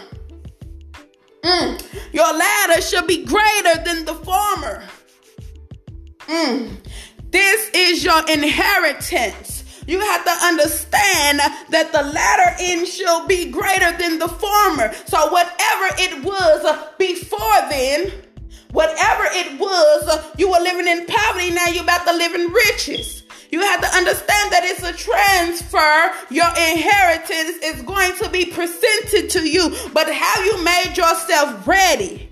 Mm. 1.43 2.13
Your 2.13 2.33
latter 2.33 2.81
shall 2.81 3.05
be 3.05 3.25
greater 3.25 3.83
than 3.83 4.05
the 4.05 4.13
former. 4.13 4.83
Mm. 6.27 6.77
This 7.31 7.69
is 7.73 8.03
your 8.03 8.21
inheritance. 8.29 9.52
You 9.87 9.99
have 9.99 10.23
to 10.23 10.45
understand 10.45 11.39
that 11.39 11.91
the 11.91 12.03
latter 12.03 12.55
end 12.59 12.87
shall 12.87 13.27
be 13.27 13.51
greater 13.51 13.91
than 13.97 14.19
the 14.19 14.29
former. 14.29 14.93
So, 15.05 15.31
whatever 15.31 15.87
it 15.99 16.23
was 16.23 16.87
before 16.97 17.69
then, 17.69 18.11
whatever 18.71 19.25
it 19.31 19.59
was, 19.59 20.33
you 20.37 20.49
were 20.49 20.59
living 20.59 20.87
in 20.87 21.05
poverty, 21.05 21.51
now 21.51 21.67
you're 21.67 21.83
about 21.83 22.07
to 22.07 22.13
live 22.13 22.33
in 22.33 22.51
riches. 22.51 23.23
You 23.51 23.61
have 23.61 23.81
to 23.81 23.87
understand 23.95 24.51
that 24.51 24.63
it's 24.63 24.81
a 24.81 24.93
transfer. 24.93 26.33
Your 26.33 26.47
inheritance 26.47 27.63
is 27.63 27.83
going 27.83 28.15
to 28.17 28.29
be 28.29 28.45
presented 28.45 29.29
to 29.29 29.47
you. 29.47 29.69
But 29.93 30.11
have 30.11 30.45
you 30.45 30.63
made 30.63 30.97
yourself 30.97 31.67
ready? 31.67 32.31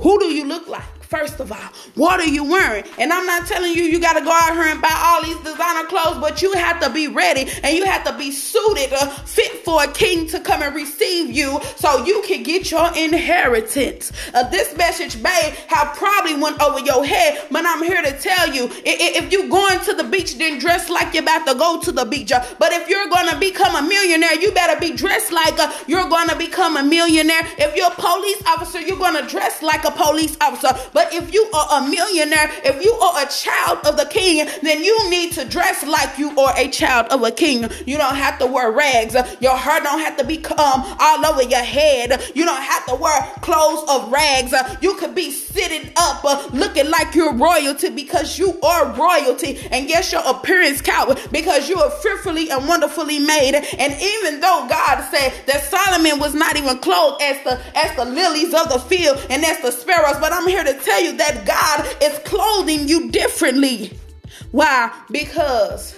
Who 0.00 0.18
do 0.18 0.24
you 0.26 0.44
look 0.44 0.66
like? 0.66 0.91
First 1.12 1.40
of 1.40 1.52
all, 1.52 1.58
what 1.94 2.20
are 2.20 2.26
you 2.26 2.42
wearing? 2.42 2.84
And 2.98 3.12
I'm 3.12 3.26
not 3.26 3.46
telling 3.46 3.74
you 3.74 3.82
you 3.82 4.00
got 4.00 4.14
to 4.14 4.24
go 4.24 4.30
out 4.32 4.54
here 4.54 4.62
and 4.62 4.80
buy 4.80 4.96
all 4.96 5.22
these 5.22 5.36
designer 5.44 5.86
clothes, 5.86 6.16
but 6.16 6.40
you 6.40 6.50
have 6.54 6.80
to 6.80 6.88
be 6.88 7.06
ready 7.06 7.50
and 7.62 7.76
you 7.76 7.84
have 7.84 8.02
to 8.04 8.16
be 8.16 8.30
suited, 8.30 8.94
uh, 8.94 9.10
fit 9.26 9.62
for 9.62 9.84
a 9.84 9.92
king 9.92 10.26
to 10.28 10.40
come 10.40 10.62
and 10.62 10.74
receive 10.74 11.30
you 11.30 11.60
so 11.76 12.02
you 12.06 12.22
can 12.26 12.42
get 12.42 12.70
your 12.70 12.90
inheritance. 12.96 14.10
Uh, 14.32 14.48
this 14.48 14.74
message 14.78 15.18
may 15.18 15.54
have 15.68 15.94
probably 15.98 16.34
went 16.34 16.58
over 16.62 16.80
your 16.80 17.04
head, 17.04 17.46
but 17.50 17.66
I'm 17.66 17.82
here 17.82 18.00
to 18.00 18.18
tell 18.18 18.48
you 18.48 18.70
if 18.86 19.30
you're 19.30 19.50
going 19.50 19.80
to 19.80 19.92
the 19.92 20.04
beach, 20.04 20.38
then 20.38 20.58
dress 20.58 20.88
like 20.88 21.12
you're 21.12 21.24
about 21.24 21.46
to 21.46 21.54
go 21.54 21.78
to 21.82 21.92
the 21.92 22.06
beach. 22.06 22.32
Uh, 22.32 22.42
but 22.58 22.72
if 22.72 22.88
you're 22.88 23.10
going 23.10 23.28
to 23.28 23.38
become 23.38 23.76
a 23.76 23.86
millionaire, 23.86 24.40
you 24.40 24.50
better 24.52 24.80
be 24.80 24.96
dressed 24.96 25.30
like 25.30 25.58
uh, 25.58 25.70
you're 25.86 26.08
going 26.08 26.30
to 26.30 26.36
become 26.36 26.78
a 26.78 26.82
millionaire. 26.82 27.42
If 27.58 27.76
you're 27.76 27.92
a 27.92 27.94
police 27.96 28.42
officer, 28.46 28.80
you're 28.80 28.96
going 28.96 29.22
to 29.22 29.28
dress 29.28 29.60
like 29.60 29.84
a 29.84 29.90
police 29.90 30.38
officer. 30.40 30.70
But 30.94 31.01
but 31.02 31.12
if 31.12 31.34
you 31.34 31.50
are 31.52 31.82
a 31.82 31.88
millionaire, 31.88 32.50
if 32.64 32.84
you 32.84 32.92
are 32.92 33.24
a 33.24 33.28
child 33.28 33.84
of 33.86 33.96
the 33.96 34.04
king, 34.06 34.46
then 34.62 34.84
you 34.84 35.10
need 35.10 35.32
to 35.32 35.44
dress 35.44 35.84
like 35.84 36.16
you 36.18 36.38
are 36.38 36.54
a 36.56 36.68
child 36.68 37.08
of 37.10 37.22
a 37.22 37.30
king. 37.30 37.68
You 37.86 37.96
don't 37.98 38.14
have 38.14 38.38
to 38.38 38.46
wear 38.46 38.70
rags. 38.70 39.14
Your 39.40 39.56
hair 39.56 39.80
don't 39.80 39.98
have 39.98 40.16
to 40.18 40.24
become 40.24 40.96
all 41.00 41.26
over 41.26 41.42
your 41.42 41.62
head. 41.62 42.22
You 42.34 42.44
don't 42.44 42.62
have 42.62 42.86
to 42.86 42.94
wear 42.94 43.20
clothes 43.40 43.88
of 43.88 44.12
rags. 44.12 44.54
You 44.80 44.94
could 44.94 45.14
be 45.14 45.30
sitting 45.32 45.90
up 45.96 46.24
uh, 46.24 46.48
looking 46.52 46.88
like 46.90 47.14
you're 47.14 47.34
royalty 47.34 47.90
because 47.90 48.38
you 48.38 48.60
are 48.60 48.92
royalty. 48.92 49.58
And 49.70 49.88
yes, 49.88 50.12
your 50.12 50.22
appearance 50.24 50.80
counts 50.80 51.26
because 51.28 51.68
you 51.68 51.78
are 51.78 51.90
fearfully 51.90 52.50
and 52.50 52.68
wonderfully 52.68 53.18
made. 53.18 53.54
And 53.56 53.92
even 53.92 54.40
though 54.40 54.66
God 54.68 55.02
said 55.10 55.32
that 55.46 55.64
Solomon 55.64 56.20
was 56.20 56.34
not 56.34 56.56
even 56.56 56.78
clothed 56.78 57.22
as 57.22 57.42
the 57.42 57.60
as 57.74 57.96
the 57.96 58.04
lilies 58.04 58.54
of 58.54 58.68
the 58.68 58.78
field 58.78 59.18
and 59.30 59.44
as 59.44 59.60
the 59.60 59.72
sparrows, 59.72 60.18
but 60.20 60.32
I'm 60.32 60.46
here 60.46 60.62
to 60.62 60.74
tell 60.74 60.91
tell 60.92 61.02
you 61.02 61.16
that 61.16 61.46
God 61.46 62.02
is 62.02 62.18
clothing 62.20 62.86
you 62.86 63.10
differently. 63.10 63.98
Why? 64.50 64.92
Because 65.10 65.96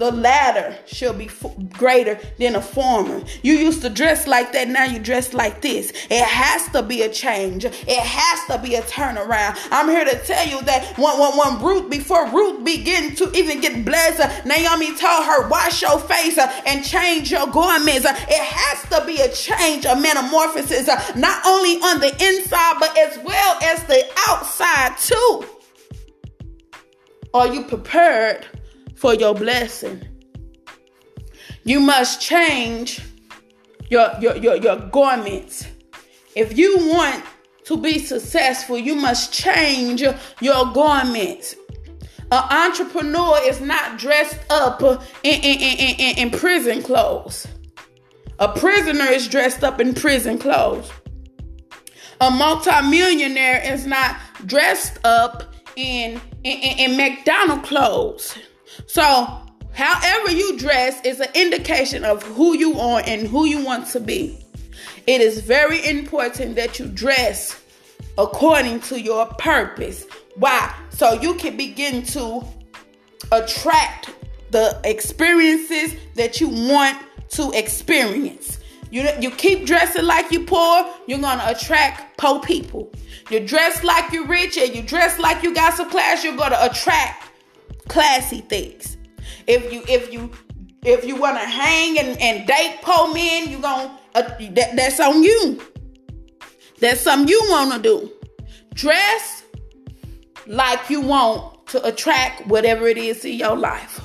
the 0.00 0.10
latter 0.10 0.74
shall 0.86 1.12
be 1.12 1.26
f- 1.26 1.54
greater 1.74 2.18
than 2.38 2.54
the 2.54 2.60
former. 2.62 3.22
You 3.42 3.52
used 3.52 3.82
to 3.82 3.90
dress 3.90 4.26
like 4.26 4.50
that, 4.52 4.66
now 4.66 4.84
you 4.84 4.98
dress 4.98 5.34
like 5.34 5.60
this. 5.60 5.90
It 6.08 6.24
has 6.24 6.66
to 6.72 6.82
be 6.82 7.02
a 7.02 7.10
change. 7.10 7.66
It 7.66 8.00
has 8.00 8.46
to 8.46 8.56
be 8.66 8.76
a 8.76 8.82
turnaround. 8.82 9.58
I'm 9.70 9.88
here 9.88 10.06
to 10.06 10.18
tell 10.24 10.46
you 10.48 10.62
that 10.62 10.96
when, 10.96 11.18
when, 11.18 11.36
when 11.36 11.62
Ruth, 11.62 11.90
before 11.90 12.26
Ruth 12.30 12.64
began 12.64 13.14
to 13.16 13.30
even 13.36 13.60
get 13.60 13.84
blessed, 13.84 14.46
Naomi 14.46 14.96
told 14.96 15.26
her, 15.26 15.46
wash 15.50 15.82
your 15.82 15.98
face 16.00 16.38
uh, 16.38 16.50
and 16.64 16.82
change 16.82 17.30
your 17.30 17.46
garments. 17.48 18.06
It 18.06 18.40
has 18.40 18.88
to 18.88 19.06
be 19.06 19.20
a 19.20 19.30
change, 19.30 19.84
a 19.84 19.96
metamorphosis, 19.96 20.88
uh, 20.88 21.12
not 21.14 21.44
only 21.46 21.74
on 21.76 22.00
the 22.00 22.08
inside, 22.24 22.76
but 22.80 22.96
as 22.96 23.18
well 23.22 23.58
as 23.62 23.84
the 23.84 24.02
outside 24.28 24.96
too. 24.96 25.44
Are 27.34 27.52
you 27.52 27.64
prepared? 27.64 28.46
For 29.00 29.14
your 29.14 29.34
blessing. 29.34 30.06
You 31.64 31.80
must 31.80 32.20
change 32.20 33.00
your, 33.88 34.10
your, 34.20 34.36
your, 34.36 34.56
your 34.56 34.76
garments. 34.76 35.66
If 36.36 36.58
you 36.58 36.76
want 36.78 37.24
to 37.64 37.78
be 37.78 37.98
successful, 37.98 38.76
you 38.76 38.94
must 38.94 39.32
change 39.32 40.02
your 40.02 40.72
garments. 40.72 41.56
An 42.30 42.68
entrepreneur 42.68 43.38
is 43.42 43.62
not 43.62 43.98
dressed 43.98 44.38
up 44.50 44.82
in, 44.82 45.40
in, 45.42 45.60
in, 45.60 45.96
in, 45.98 46.18
in 46.18 46.30
prison 46.38 46.82
clothes. 46.82 47.46
A 48.38 48.48
prisoner 48.48 49.06
is 49.06 49.28
dressed 49.28 49.64
up 49.64 49.80
in 49.80 49.94
prison 49.94 50.38
clothes. 50.38 50.90
A 52.20 52.30
multimillionaire 52.30 53.62
is 53.64 53.86
not 53.86 54.16
dressed 54.44 54.98
up 55.04 55.54
in, 55.74 56.20
in, 56.44 56.78
in, 56.78 56.96
McDonald 56.96 57.62
clothes. 57.62 58.36
So, 58.86 59.40
however 59.72 60.30
you 60.30 60.58
dress 60.58 61.00
is 61.04 61.20
an 61.20 61.28
indication 61.34 62.04
of 62.04 62.22
who 62.22 62.56
you 62.56 62.78
are 62.78 63.02
and 63.04 63.26
who 63.26 63.46
you 63.46 63.64
want 63.64 63.86
to 63.88 64.00
be. 64.00 64.38
It 65.06 65.20
is 65.20 65.40
very 65.40 65.84
important 65.86 66.56
that 66.56 66.78
you 66.78 66.86
dress 66.86 67.60
according 68.18 68.80
to 68.80 69.00
your 69.00 69.26
purpose. 69.26 70.06
Why? 70.36 70.74
So 70.90 71.14
you 71.14 71.34
can 71.34 71.56
begin 71.56 72.02
to 72.06 72.44
attract 73.32 74.10
the 74.50 74.78
experiences 74.84 75.94
that 76.14 76.40
you 76.40 76.48
want 76.48 76.98
to 77.30 77.50
experience. 77.52 78.58
You, 78.90 79.08
you 79.20 79.30
keep 79.30 79.66
dressing 79.66 80.04
like 80.04 80.32
you 80.32 80.44
poor, 80.44 80.84
you're 81.06 81.20
gonna 81.20 81.44
attract 81.46 82.18
poor 82.18 82.40
people. 82.40 82.90
You 83.30 83.40
dress 83.40 83.84
like 83.84 84.12
you're 84.12 84.26
rich 84.26 84.58
and 84.58 84.74
you 84.74 84.82
dress 84.82 85.18
like 85.18 85.42
you 85.42 85.54
got 85.54 85.74
some 85.74 85.88
class, 85.88 86.24
you're 86.24 86.36
gonna 86.36 86.58
attract 86.60 87.29
classy 87.90 88.40
things. 88.40 88.96
If 89.46 89.72
you 89.72 89.82
if 89.88 90.12
you 90.12 90.30
if 90.82 91.04
you 91.04 91.16
want 91.16 91.36
to 91.38 91.44
hang 91.44 91.98
and, 91.98 92.18
and 92.20 92.46
date 92.46 92.78
poor 92.82 93.12
men, 93.12 93.50
you 93.50 93.58
going 93.58 93.90
uh, 94.14 94.22
that, 94.22 94.76
that's 94.76 95.00
on 95.00 95.22
you. 95.22 95.60
That's 96.78 97.00
something 97.00 97.28
you 97.28 97.40
want 97.48 97.74
to 97.74 97.82
do. 97.82 98.10
Dress 98.72 99.44
like 100.46 100.88
you 100.88 101.00
want 101.00 101.66
to 101.68 101.84
attract 101.84 102.46
whatever 102.46 102.86
it 102.86 102.96
is 102.96 103.24
in 103.24 103.34
your 103.34 103.56
life. 103.56 104.00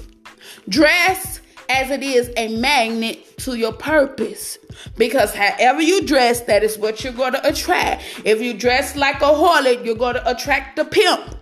Dress 0.68 1.40
as 1.70 1.90
it 1.92 2.04
is 2.04 2.32
a 2.38 2.56
magnet 2.58 3.38
to 3.40 3.56
your 3.56 3.74
purpose. 3.74 4.58
Because 4.98 5.34
however 5.34 5.82
you 5.82 6.06
dress, 6.06 6.42
that 6.42 6.64
is 6.64 6.78
what 6.78 7.04
you're 7.04 7.14
going 7.14 7.34
to 7.34 7.48
attract. 7.48 8.04
If 8.26 8.42
you 8.42 8.54
dress 8.54 8.96
like 8.96 9.22
a 9.22 9.26
harlot, 9.26 9.86
you're 9.86 9.96
going 9.96 10.16
to 10.16 10.30
attract 10.30 10.76
the 10.76 10.86
pimp. 10.86 11.36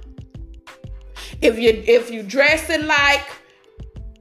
If 1.44 1.60
you 1.60 1.84
if 1.86 2.10
you 2.10 2.24
dressing 2.24 2.88
like 2.88 3.26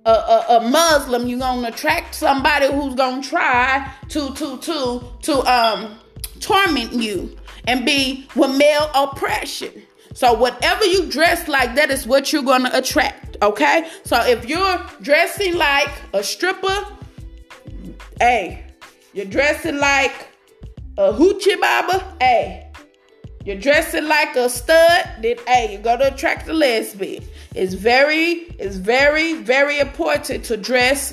a, 0.04 0.10
a, 0.10 0.46
a, 0.56 0.60
Muslim, 0.68 1.28
you're 1.28 1.38
gonna 1.38 1.68
attract 1.68 2.16
somebody 2.16 2.66
who's 2.66 2.96
gonna 2.96 3.22
try 3.22 3.88
to 4.08 4.34
to 4.34 4.58
to 4.58 5.04
to 5.22 5.38
um 5.42 5.98
torment 6.40 6.92
you 6.94 7.36
and 7.68 7.86
be 7.86 8.26
with 8.34 8.56
male 8.56 8.90
oppression. 8.92 9.70
So 10.14 10.34
whatever 10.34 10.84
you 10.84 11.06
dress 11.06 11.46
like, 11.46 11.76
that 11.76 11.92
is 11.92 12.08
what 12.08 12.32
you're 12.32 12.42
gonna 12.42 12.70
attract. 12.72 13.36
Okay. 13.40 13.88
So 14.04 14.20
if 14.26 14.48
you're 14.48 14.84
dressing 15.00 15.54
like 15.54 15.92
a 16.12 16.24
stripper, 16.24 16.86
hey, 18.18 18.64
you're 19.12 19.26
dressing 19.26 19.78
like 19.78 20.26
a 20.98 21.12
hoochie 21.12 21.60
baba, 21.60 22.16
hey. 22.20 22.71
You're 23.44 23.56
dressing 23.56 24.06
like 24.06 24.36
a 24.36 24.48
stud, 24.48 25.08
then 25.20 25.36
hey, 25.46 25.72
you're 25.72 25.82
gonna 25.82 26.06
attract 26.06 26.48
a 26.48 26.52
lesbian. 26.52 27.24
It's 27.54 27.74
very, 27.74 28.46
it's 28.58 28.76
very, 28.76 29.34
very 29.34 29.80
important 29.80 30.44
to 30.44 30.56
dress 30.56 31.12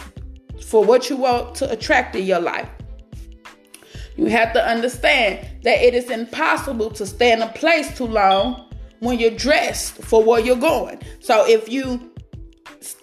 for 0.67 0.83
what 0.83 1.09
you 1.09 1.17
want 1.17 1.55
to 1.55 1.71
attract 1.71 2.15
in 2.15 2.25
your 2.25 2.39
life. 2.39 2.69
You 4.15 4.25
have 4.25 4.53
to 4.53 4.63
understand 4.63 5.47
that 5.63 5.79
it 5.79 5.95
is 5.95 6.09
impossible 6.09 6.91
to 6.91 7.05
stay 7.05 7.31
in 7.31 7.41
a 7.41 7.47
place 7.53 7.97
too 7.97 8.05
long 8.05 8.69
when 8.99 9.17
you're 9.17 9.31
dressed 9.31 9.93
for 9.93 10.23
where 10.23 10.39
you're 10.39 10.55
going. 10.55 11.01
So 11.21 11.47
if 11.47 11.69
you 11.69 12.11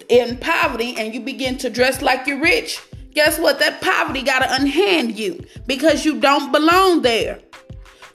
in 0.09 0.37
poverty 0.37 0.95
and 0.97 1.13
you 1.13 1.19
begin 1.19 1.57
to 1.57 1.69
dress 1.69 2.01
like 2.01 2.27
you're 2.27 2.39
rich, 2.39 2.79
guess 3.13 3.39
what? 3.39 3.59
That 3.59 3.81
poverty 3.81 4.21
got 4.21 4.39
to 4.39 4.55
unhand 4.55 5.17
you 5.17 5.43
because 5.65 6.05
you 6.05 6.19
don't 6.19 6.51
belong 6.51 7.01
there. 7.01 7.39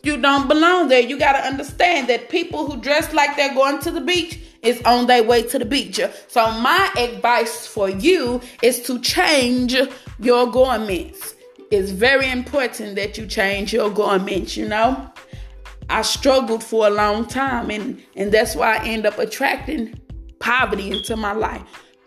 You 0.02 0.20
don't 0.20 0.48
belong 0.48 0.88
there. 0.88 1.00
You 1.00 1.18
got 1.18 1.34
to 1.34 1.46
understand 1.46 2.08
that 2.08 2.28
people 2.28 2.68
who 2.68 2.80
dress 2.80 3.12
like 3.12 3.36
they're 3.36 3.54
going 3.54 3.78
to 3.80 3.90
the 3.90 4.00
beach 4.00 4.40
is 4.62 4.82
on 4.82 5.06
their 5.06 5.22
way 5.22 5.42
to 5.44 5.58
the 5.58 5.64
beach. 5.64 6.00
So 6.28 6.50
my 6.60 6.92
advice 6.98 7.66
for 7.66 7.88
you 7.88 8.40
is 8.62 8.80
to 8.82 9.00
change 9.00 9.76
your 10.18 10.50
garments. 10.50 11.34
It's 11.70 11.90
very 11.90 12.30
important 12.30 12.96
that 12.96 13.16
you 13.16 13.26
change 13.26 13.72
your 13.72 13.90
garments, 13.90 14.56
you 14.56 14.68
know? 14.68 15.10
I 15.88 16.02
struggled 16.02 16.64
for 16.64 16.86
a 16.86 16.90
long 16.90 17.26
time 17.26 17.70
and 17.70 18.02
and 18.16 18.32
that's 18.32 18.54
why 18.54 18.76
I 18.76 18.84
end 18.84 19.04
up 19.04 19.18
attracting 19.18 19.98
poverty 20.38 20.90
into 20.90 21.16
my 21.16 21.32
life 21.32 21.62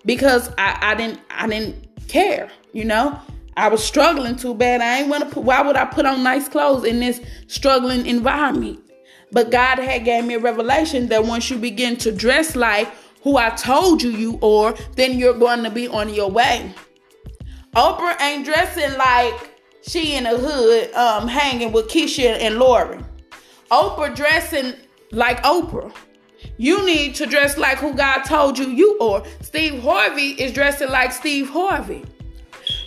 because 0.05 0.49
I, 0.57 0.77
I 0.81 0.95
didn't 0.95 1.19
I 1.29 1.47
didn't 1.47 2.07
care, 2.07 2.49
you 2.73 2.85
know? 2.85 3.19
I 3.57 3.69
was 3.69 3.83
struggling 3.83 4.35
too 4.35 4.53
bad. 4.53 4.81
I 4.81 4.99
ain't 4.99 5.09
want 5.09 5.23
to 5.23 5.29
put 5.29 5.43
why 5.43 5.61
would 5.61 5.77
I 5.77 5.85
put 5.85 6.05
on 6.05 6.23
nice 6.23 6.49
clothes 6.49 6.83
in 6.83 6.99
this 6.99 7.21
struggling 7.47 8.05
environment? 8.05 8.79
But 9.31 9.51
God 9.51 9.79
had 9.79 10.05
gave 10.05 10.25
me 10.25 10.35
a 10.35 10.39
revelation 10.39 11.07
that 11.07 11.25
once 11.25 11.49
you 11.49 11.57
begin 11.57 11.97
to 11.97 12.11
dress 12.11 12.55
like 12.55 12.91
who 13.21 13.37
I 13.37 13.49
told 13.51 14.03
you 14.03 14.11
you 14.11 14.39
are, 14.41 14.75
then 14.95 15.17
you're 15.17 15.37
going 15.37 15.63
to 15.63 15.69
be 15.69 15.87
on 15.87 16.13
your 16.13 16.29
way. 16.29 16.73
Oprah 17.75 18.19
ain't 18.21 18.45
dressing 18.45 18.97
like 18.97 19.51
she 19.81 20.15
in 20.15 20.25
the 20.25 20.37
hood 20.37 20.93
um, 20.93 21.27
hanging 21.27 21.71
with 21.71 21.87
Keisha 21.87 22.37
and 22.39 22.57
Lauren. 22.57 23.05
Oprah 23.71 24.15
dressing 24.15 24.73
like 25.11 25.41
Oprah. 25.43 25.93
You 26.57 26.85
need 26.85 27.15
to 27.15 27.25
dress 27.25 27.57
like 27.57 27.79
who 27.79 27.93
God 27.93 28.23
told 28.23 28.57
you 28.57 28.69
you 28.69 28.97
are. 28.99 29.23
Steve 29.41 29.81
Harvey 29.81 30.31
is 30.31 30.53
dressing 30.53 30.89
like 30.89 31.11
Steve 31.11 31.49
Harvey. 31.49 32.05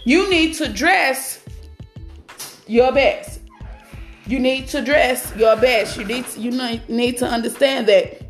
You 0.08 0.30
need 0.30 0.54
to 0.54 0.72
dress 0.72 1.38
your 2.66 2.90
best. 2.92 3.42
You 4.26 4.38
need 4.38 4.66
to 4.68 4.80
dress 4.80 5.36
your 5.36 5.54
best. 5.54 5.98
You 5.98 6.04
need 6.06 6.26
to, 6.28 6.40
you 6.40 6.80
need 6.88 7.18
to 7.18 7.26
understand 7.26 7.88
that 7.88 8.22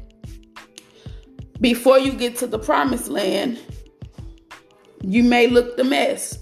before 1.61 2.01
you 2.01 2.11
get 2.11 2.35
to 2.39 2.49
the 2.49 2.59
promised 2.59 3.07
land, 3.07 3.61
you 5.05 5.23
may 5.23 5.47
look 5.47 5.77
the 5.77 5.85
mess. 5.85 6.37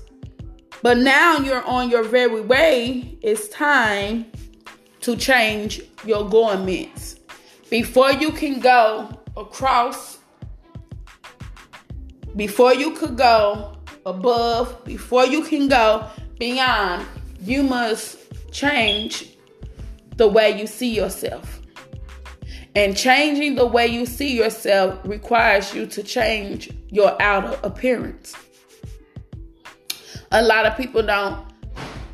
But 0.81 0.97
now 0.97 1.37
you're 1.37 1.65
on 1.65 1.91
your 1.91 2.05
very 2.05 2.41
way. 2.41 3.19
It's 3.21 3.47
time 3.49 4.25
to 5.03 5.17
change 5.19 5.83
your 6.07 6.27
garments. 6.27 7.17
Before 7.69 8.11
you 8.11 8.33
can 8.33 8.59
go 8.59 9.11
across, 9.37 10.17
before 12.37 12.73
you 12.73 12.93
could 12.93 13.19
go 13.19 13.76
above, 14.07 14.83
before 14.85 15.27
you 15.27 15.43
can 15.43 15.69
go 15.69 16.07
beyond, 16.39 17.07
you 17.43 17.63
must 17.63 18.19
change 18.53 19.37
the 20.17 20.27
way 20.27 20.59
you 20.59 20.67
see 20.67 20.95
yourself. 20.95 21.61
And 22.75 22.97
changing 22.97 23.57
the 23.57 23.67
way 23.67 23.87
you 23.87 24.07
see 24.07 24.35
yourself 24.35 24.99
requires 25.05 25.75
you 25.75 25.87
to 25.87 26.03
change 26.03 26.71
your 26.91 27.21
outer 27.21 27.59
appearance 27.63 28.35
a 30.33 30.43
lot 30.43 30.67
of 30.67 30.77
people 30.77 31.03
don't 31.03 31.45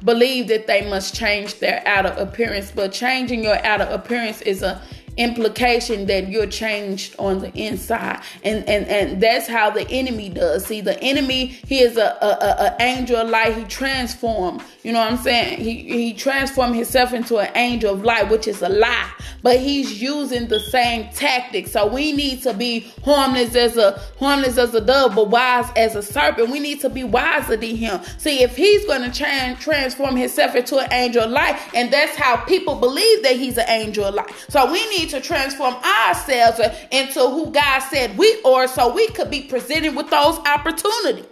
believe 0.05 0.49
that 0.49 0.67
they 0.67 0.89
must 0.89 1.15
change 1.15 1.59
their 1.61 1.83
outer 1.87 2.15
appearance, 2.19 2.73
but 2.75 2.93
changing 2.93 3.43
your 3.43 3.65
outer 3.65 3.85
appearance 3.85 4.43
is 4.43 4.63
a 4.63 4.81
implication 5.17 6.07
that 6.07 6.29
you're 6.29 6.47
changed 6.47 7.15
on 7.19 7.41
the 7.41 7.53
inside. 7.55 8.23
And 8.43 8.69
and 8.69 8.87
and 8.87 9.23
that's 9.23 9.47
how 9.47 9.71
the 9.71 9.89
enemy 9.91 10.29
does. 10.29 10.67
See 10.67 10.81
the 10.81 11.01
enemy 11.03 11.47
he 11.67 11.81
is 11.81 11.97
a, 11.97 12.17
a, 12.21 12.77
a, 12.77 12.77
angel 12.81 13.17
of 13.17 13.29
light. 13.29 13.57
He 13.57 13.65
transformed 13.65 14.63
you 14.83 14.93
know 14.93 14.99
what 14.99 15.13
i'm 15.13 15.19
saying? 15.19 15.61
He 15.61 15.83
he 15.83 16.13
transformed 16.13 16.75
himself 16.75 17.13
into 17.13 17.39
an 17.39 17.51
angel 17.57 17.95
of 17.95 18.05
light 18.05 18.31
which 18.31 18.49
is 18.49 18.63
a 18.63 18.69
lie. 18.69 19.11
But 19.43 19.59
he's 19.61 20.01
using 20.01 20.49
the 20.49 20.61
same 20.61 21.09
tactics. 21.13 21.73
So 21.73 21.87
we 21.87 22.13
need 22.13 22.43
to 22.43 22.55
be 22.55 22.93
harmless 23.05 23.55
as 23.55 23.77
a 23.77 24.01
harmless 24.19 24.59
as 24.59 24.75
a 24.75 24.81
dove 24.81 25.15
but 25.15 25.29
wise 25.29 25.71
as 25.77 25.95
a 25.95 26.03
serpent. 26.03 26.51
We 26.51 26.61
need 26.61 26.81
to 26.81 26.89
be 26.89 27.05
wiser 27.05 27.57
than 27.57 27.77
him. 27.77 28.01
See 28.19 28.43
if 28.43 28.57
he's 28.57 28.85
going 28.87 29.11
to 29.11 29.17
try 29.17 29.55
transform 29.61 30.17
himself 30.17 30.55
into 30.55 30.79
an 30.79 30.93
angel 30.93 31.25
of 31.25 31.31
light 31.31 31.61
and 31.75 31.93
that's 31.93 32.17
how 32.17 32.37
people 32.45 32.77
believe 32.77 33.23
that 33.23 33.37
he's 33.37 33.59
an 33.59 33.69
angel 33.69 34.05
of 34.05 34.15
light. 34.15 34.33
So 34.49 34.71
we 34.71 34.89
need 34.91 35.02
need 35.03 35.11
to 35.11 35.21
transform 35.21 35.75
ourselves 35.75 36.61
into 36.91 37.21
who 37.21 37.51
God 37.51 37.81
said 37.81 38.17
we 38.17 38.41
are 38.45 38.69
so 38.69 38.93
we 38.93 39.09
could 39.09 39.31
be 39.31 39.43
presented 39.43 39.97
with 39.97 40.11
those 40.11 40.39
opportunities. 40.39 41.27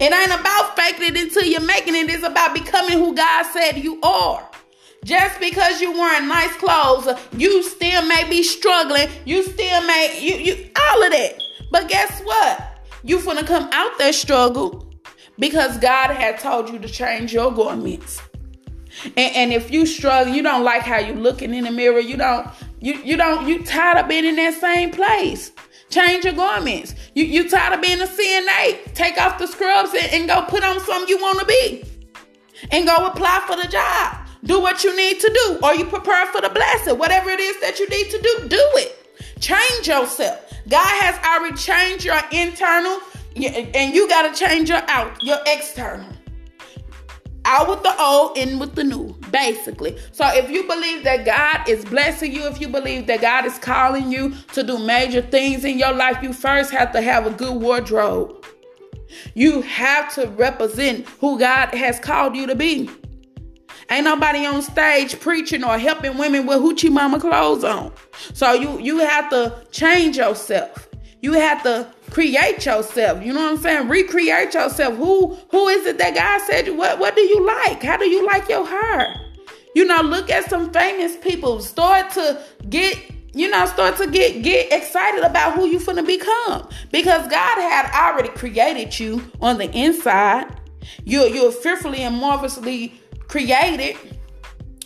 It 0.00 0.12
ain't 0.12 0.40
about 0.40 0.76
faking 0.76 1.14
it 1.14 1.16
until 1.16 1.44
you're 1.44 1.60
making 1.60 1.96
it. 1.96 2.08
It's 2.08 2.24
about 2.24 2.54
becoming 2.54 2.98
who 2.98 3.14
God 3.14 3.44
said 3.52 3.78
you 3.78 4.00
are. 4.02 4.48
Just 5.04 5.40
because 5.40 5.80
you're 5.80 5.92
wearing 5.92 6.28
nice 6.28 6.54
clothes, 6.56 7.08
you 7.36 7.62
still 7.62 8.06
may 8.06 8.28
be 8.28 8.42
struggling. 8.42 9.08
You 9.24 9.42
still 9.42 9.86
may 9.86 10.18
you 10.20 10.36
you 10.36 10.70
all 10.80 11.02
of 11.02 11.12
that. 11.12 11.40
But 11.70 11.88
guess 11.88 12.20
what? 12.22 12.80
You 13.02 13.18
finna 13.18 13.46
come 13.46 13.68
out 13.72 13.98
that 13.98 14.14
struggle 14.14 14.92
because 15.38 15.78
God 15.78 16.10
had 16.10 16.38
told 16.38 16.68
you 16.68 16.78
to 16.78 16.88
change 16.88 17.32
your 17.32 17.52
garments. 17.52 18.20
And, 19.04 19.18
and 19.18 19.52
if 19.52 19.70
you 19.70 19.86
struggle, 19.86 20.32
you 20.34 20.42
don't 20.42 20.64
like 20.64 20.82
how 20.82 20.98
you're 20.98 21.16
looking 21.16 21.54
in 21.54 21.64
the 21.64 21.70
mirror, 21.70 22.00
you 22.00 22.16
don't, 22.16 22.48
you, 22.80 22.94
you 22.94 23.16
don't, 23.16 23.46
you 23.48 23.64
tired 23.64 23.98
of 23.98 24.08
being 24.08 24.24
in 24.24 24.36
that 24.36 24.54
same 24.54 24.90
place. 24.90 25.52
Change 25.90 26.24
your 26.24 26.34
garments. 26.34 26.94
You 27.14 27.24
you 27.24 27.48
tired 27.48 27.74
of 27.74 27.80
being 27.80 28.00
a 28.00 28.06
CNA? 28.06 28.92
Take 28.94 29.18
off 29.18 29.38
the 29.38 29.46
scrubs 29.46 29.94
and, 29.94 30.12
and 30.12 30.28
go 30.28 30.42
put 30.42 30.62
on 30.62 30.80
something 30.80 31.08
you 31.08 31.18
want 31.18 31.40
to 31.40 31.46
be. 31.46 31.84
And 32.70 32.86
go 32.86 33.06
apply 33.06 33.42
for 33.46 33.56
the 33.56 33.68
job. 33.68 34.18
Do 34.44 34.60
what 34.60 34.84
you 34.84 34.94
need 34.96 35.18
to 35.20 35.32
do. 35.32 35.58
Or 35.62 35.74
you 35.74 35.86
prepare 35.86 36.26
for 36.26 36.40
the 36.40 36.50
blessing. 36.50 36.98
Whatever 36.98 37.30
it 37.30 37.40
is 37.40 37.60
that 37.60 37.78
you 37.78 37.88
need 37.88 38.10
to 38.10 38.20
do, 38.20 38.48
do 38.48 38.70
it. 38.74 39.40
Change 39.40 39.88
yourself. 39.88 40.52
God 40.68 41.02
has 41.02 41.18
already 41.24 41.56
changed 41.56 42.04
your 42.04 42.20
internal, 42.30 43.00
and 43.74 43.94
you 43.94 44.08
got 44.08 44.32
to 44.32 44.38
change 44.38 44.68
your 44.68 44.82
out, 44.88 45.22
your 45.22 45.38
external 45.46 46.06
out 47.48 47.68
with 47.68 47.82
the 47.82 48.00
old, 48.00 48.36
in 48.36 48.58
with 48.58 48.74
the 48.74 48.84
new, 48.84 49.14
basically. 49.30 49.98
So 50.12 50.26
if 50.28 50.50
you 50.50 50.64
believe 50.64 51.02
that 51.04 51.24
God 51.24 51.68
is 51.68 51.84
blessing 51.84 52.32
you, 52.32 52.46
if 52.46 52.60
you 52.60 52.68
believe 52.68 53.06
that 53.06 53.22
God 53.22 53.46
is 53.46 53.58
calling 53.58 54.12
you 54.12 54.34
to 54.52 54.62
do 54.62 54.78
major 54.78 55.22
things 55.22 55.64
in 55.64 55.78
your 55.78 55.92
life, 55.92 56.22
you 56.22 56.32
first 56.34 56.70
have 56.72 56.92
to 56.92 57.00
have 57.00 57.26
a 57.26 57.30
good 57.30 57.60
wardrobe. 57.60 58.44
You 59.34 59.62
have 59.62 60.14
to 60.14 60.28
represent 60.28 61.08
who 61.20 61.38
God 61.38 61.74
has 61.74 61.98
called 61.98 62.36
you 62.36 62.46
to 62.46 62.54
be. 62.54 62.90
Ain't 63.90 64.04
nobody 64.04 64.44
on 64.44 64.60
stage 64.60 65.18
preaching 65.18 65.64
or 65.64 65.78
helping 65.78 66.18
women 66.18 66.44
with 66.46 66.58
hoochie 66.58 66.92
mama 66.92 67.18
clothes 67.18 67.64
on. 67.64 67.90
So 68.34 68.52
you 68.52 68.78
you 68.78 68.98
have 68.98 69.30
to 69.30 69.66
change 69.70 70.18
yourself. 70.18 70.87
You 71.20 71.32
have 71.32 71.62
to 71.64 71.92
create 72.10 72.64
yourself. 72.64 73.24
You 73.24 73.32
know 73.32 73.42
what 73.42 73.52
I'm 73.52 73.58
saying? 73.58 73.88
Recreate 73.88 74.54
yourself. 74.54 74.96
Who 74.96 75.34
who 75.50 75.68
is 75.68 75.86
it 75.86 75.98
that 75.98 76.14
God 76.14 76.40
said 76.46 76.76
what 76.76 76.98
what 76.98 77.16
do 77.16 77.22
you 77.22 77.44
like? 77.44 77.82
How 77.82 77.96
do 77.96 78.08
you 78.08 78.24
like 78.26 78.48
your 78.48 78.66
hair? 78.66 79.14
You 79.74 79.84
know, 79.84 80.00
look 80.02 80.30
at 80.30 80.48
some 80.48 80.72
famous 80.72 81.16
people. 81.16 81.60
Start 81.60 82.10
to 82.12 82.42
get 82.68 82.98
you 83.34 83.48
know, 83.50 83.66
start 83.66 83.96
to 83.98 84.06
get 84.06 84.42
get 84.42 84.72
excited 84.72 85.22
about 85.22 85.54
who 85.54 85.66
you 85.66 85.78
finna 85.78 86.06
become. 86.06 86.68
Because 86.90 87.28
God 87.28 87.58
had 87.58 87.90
already 87.94 88.30
created 88.30 88.98
you 88.98 89.22
on 89.40 89.58
the 89.58 89.70
inside. 89.72 90.46
You're 91.04 91.28
you're 91.28 91.52
fearfully 91.52 91.98
and 91.98 92.16
marvelously 92.16 93.00
created. 93.26 93.96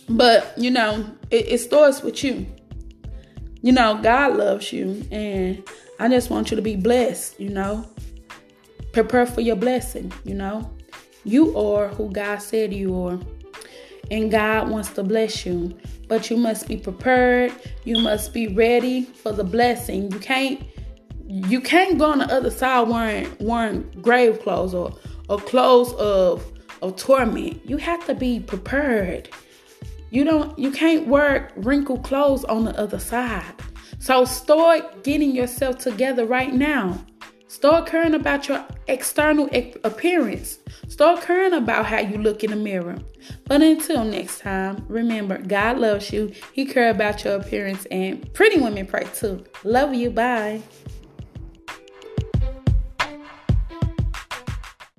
But 0.09 0.53
you 0.57 0.71
know, 0.71 1.09
it, 1.29 1.47
it 1.47 1.57
starts 1.59 2.01
with 2.01 2.23
you. 2.23 2.45
You 3.61 3.71
know, 3.71 3.99
God 4.01 4.35
loves 4.35 4.73
you 4.73 5.07
and 5.09 5.63
I 6.03 6.09
just 6.09 6.29
want 6.29 6.51
you 6.51 6.57
to 6.57 6.61
be 6.61 6.75
blessed, 6.75 7.39
you 7.39 7.47
know. 7.47 7.85
Prepare 8.91 9.25
for 9.25 9.39
your 9.39 9.55
blessing, 9.55 10.11
you 10.25 10.33
know. 10.33 10.69
You 11.23 11.57
are 11.57 11.87
who 11.87 12.11
God 12.11 12.39
said 12.41 12.73
you 12.73 12.93
are. 13.05 13.17
and 14.11 14.29
God 14.29 14.69
wants 14.69 14.89
to 14.95 15.03
bless 15.03 15.45
you. 15.45 15.73
But 16.09 16.29
you 16.29 16.35
must 16.35 16.67
be 16.67 16.75
prepared. 16.75 17.53
You 17.85 17.99
must 17.99 18.33
be 18.33 18.49
ready 18.49 19.03
for 19.03 19.31
the 19.31 19.45
blessing. 19.45 20.11
You 20.11 20.19
can't 20.19 20.61
you 21.25 21.61
can't 21.61 21.97
go 21.97 22.11
on 22.11 22.19
the 22.19 22.25
other 22.25 22.51
side 22.51 22.89
wearing 22.89 23.33
wearing 23.39 23.89
grave 24.01 24.41
clothes 24.41 24.73
or, 24.73 24.91
or 25.29 25.37
clothes 25.39 25.93
of 25.93 26.43
of 26.81 26.97
torment. 26.97 27.61
You 27.65 27.77
have 27.77 28.05
to 28.07 28.13
be 28.13 28.41
prepared. 28.41 29.29
You 30.09 30.25
don't 30.25 30.59
you 30.59 30.69
can't 30.69 31.07
wear 31.07 31.49
wrinkled 31.55 32.03
clothes 32.03 32.43
on 32.43 32.65
the 32.65 32.77
other 32.77 32.99
side. 32.99 33.53
So 34.03 34.25
start 34.25 35.05
getting 35.05 35.33
yourself 35.33 35.77
together 35.77 36.25
right 36.25 36.53
now. 36.53 36.99
Start 37.47 37.87
caring 37.87 38.15
about 38.15 38.49
your 38.49 38.61
external 38.89 39.47
appearance. 39.85 40.59
Start 40.89 41.21
caring 41.21 41.53
about 41.53 41.85
how 41.85 41.99
you 41.99 42.17
look 42.17 42.43
in 42.43 42.49
the 42.49 42.57
mirror. 42.57 42.97
But 43.45 43.61
until 43.61 44.03
next 44.03 44.41
time, 44.41 44.83
remember 44.89 45.37
God 45.37 45.79
loves 45.79 46.11
you. 46.11 46.33
He 46.51 46.65
cares 46.65 46.93
about 46.93 47.23
your 47.23 47.37
appearance 47.37 47.85
and 47.91 48.33
pretty 48.33 48.59
women 48.59 48.87
pray 48.87 49.07
too. 49.15 49.45
Love 49.63 49.93
you. 49.93 50.09
Bye. 50.09 50.61